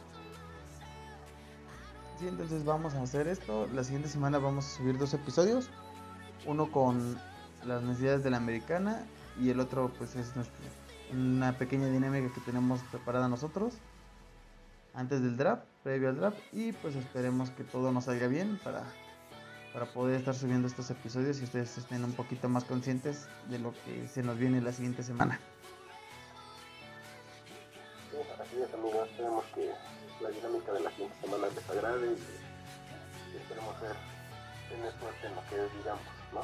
[2.19, 3.69] Sí, entonces vamos a hacer esto.
[3.73, 5.71] La siguiente semana vamos a subir dos episodios.
[6.45, 7.17] Uno con
[7.65, 9.07] las necesidades de la americana
[9.41, 10.33] y el otro pues es
[11.13, 13.75] una pequeña dinámica que tenemos preparada nosotros
[14.95, 18.85] antes del draft, previo al draft y pues esperemos que todo nos salga bien para,
[19.73, 23.75] para poder estar subiendo estos episodios y ustedes estén un poquito más conscientes de lo
[23.85, 25.39] que se nos viene la siguiente semana.
[28.11, 29.71] Sí, así es amigos, esperemos que
[30.23, 33.97] la dinámica de la siguiente semana les agrade y, esperemos ser,
[34.69, 36.41] tener suerte en lo que digamos, ¿no?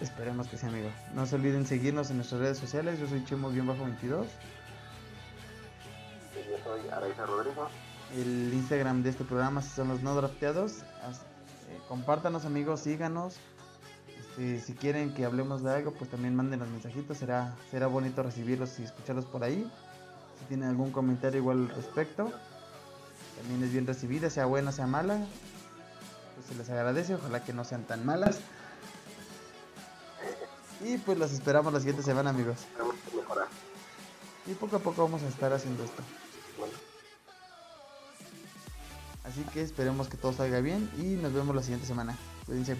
[0.00, 0.90] Esperemos que sea amigo.
[1.14, 3.00] No se olviden seguirnos en nuestras redes sociales.
[3.00, 4.26] Yo soy Chemo-22.
[6.48, 7.68] Yo soy Araiza Rodrigo.
[8.16, 10.78] El Instagram de este programa son los no drafteados.
[10.78, 13.36] Eh, compártanos amigos, síganos.
[14.18, 17.18] Este, si quieren que hablemos de algo, pues también manden los mensajitos.
[17.18, 19.70] Será, será bonito recibirlos y escucharlos por ahí.
[20.38, 22.32] Si tienen algún comentario igual al respecto,
[23.36, 25.18] también es bien recibida, sea buena, sea mala.
[26.34, 28.40] Pues se les agradece, ojalá que no sean tan malas.
[30.80, 32.58] Y pues los esperamos la siguiente semana amigos.
[34.46, 36.02] Y poco a poco vamos a estar haciendo esto.
[39.28, 42.16] Así que esperemos que todo salga bien y nos vemos la siguiente semana.
[42.46, 42.76] Cuídense.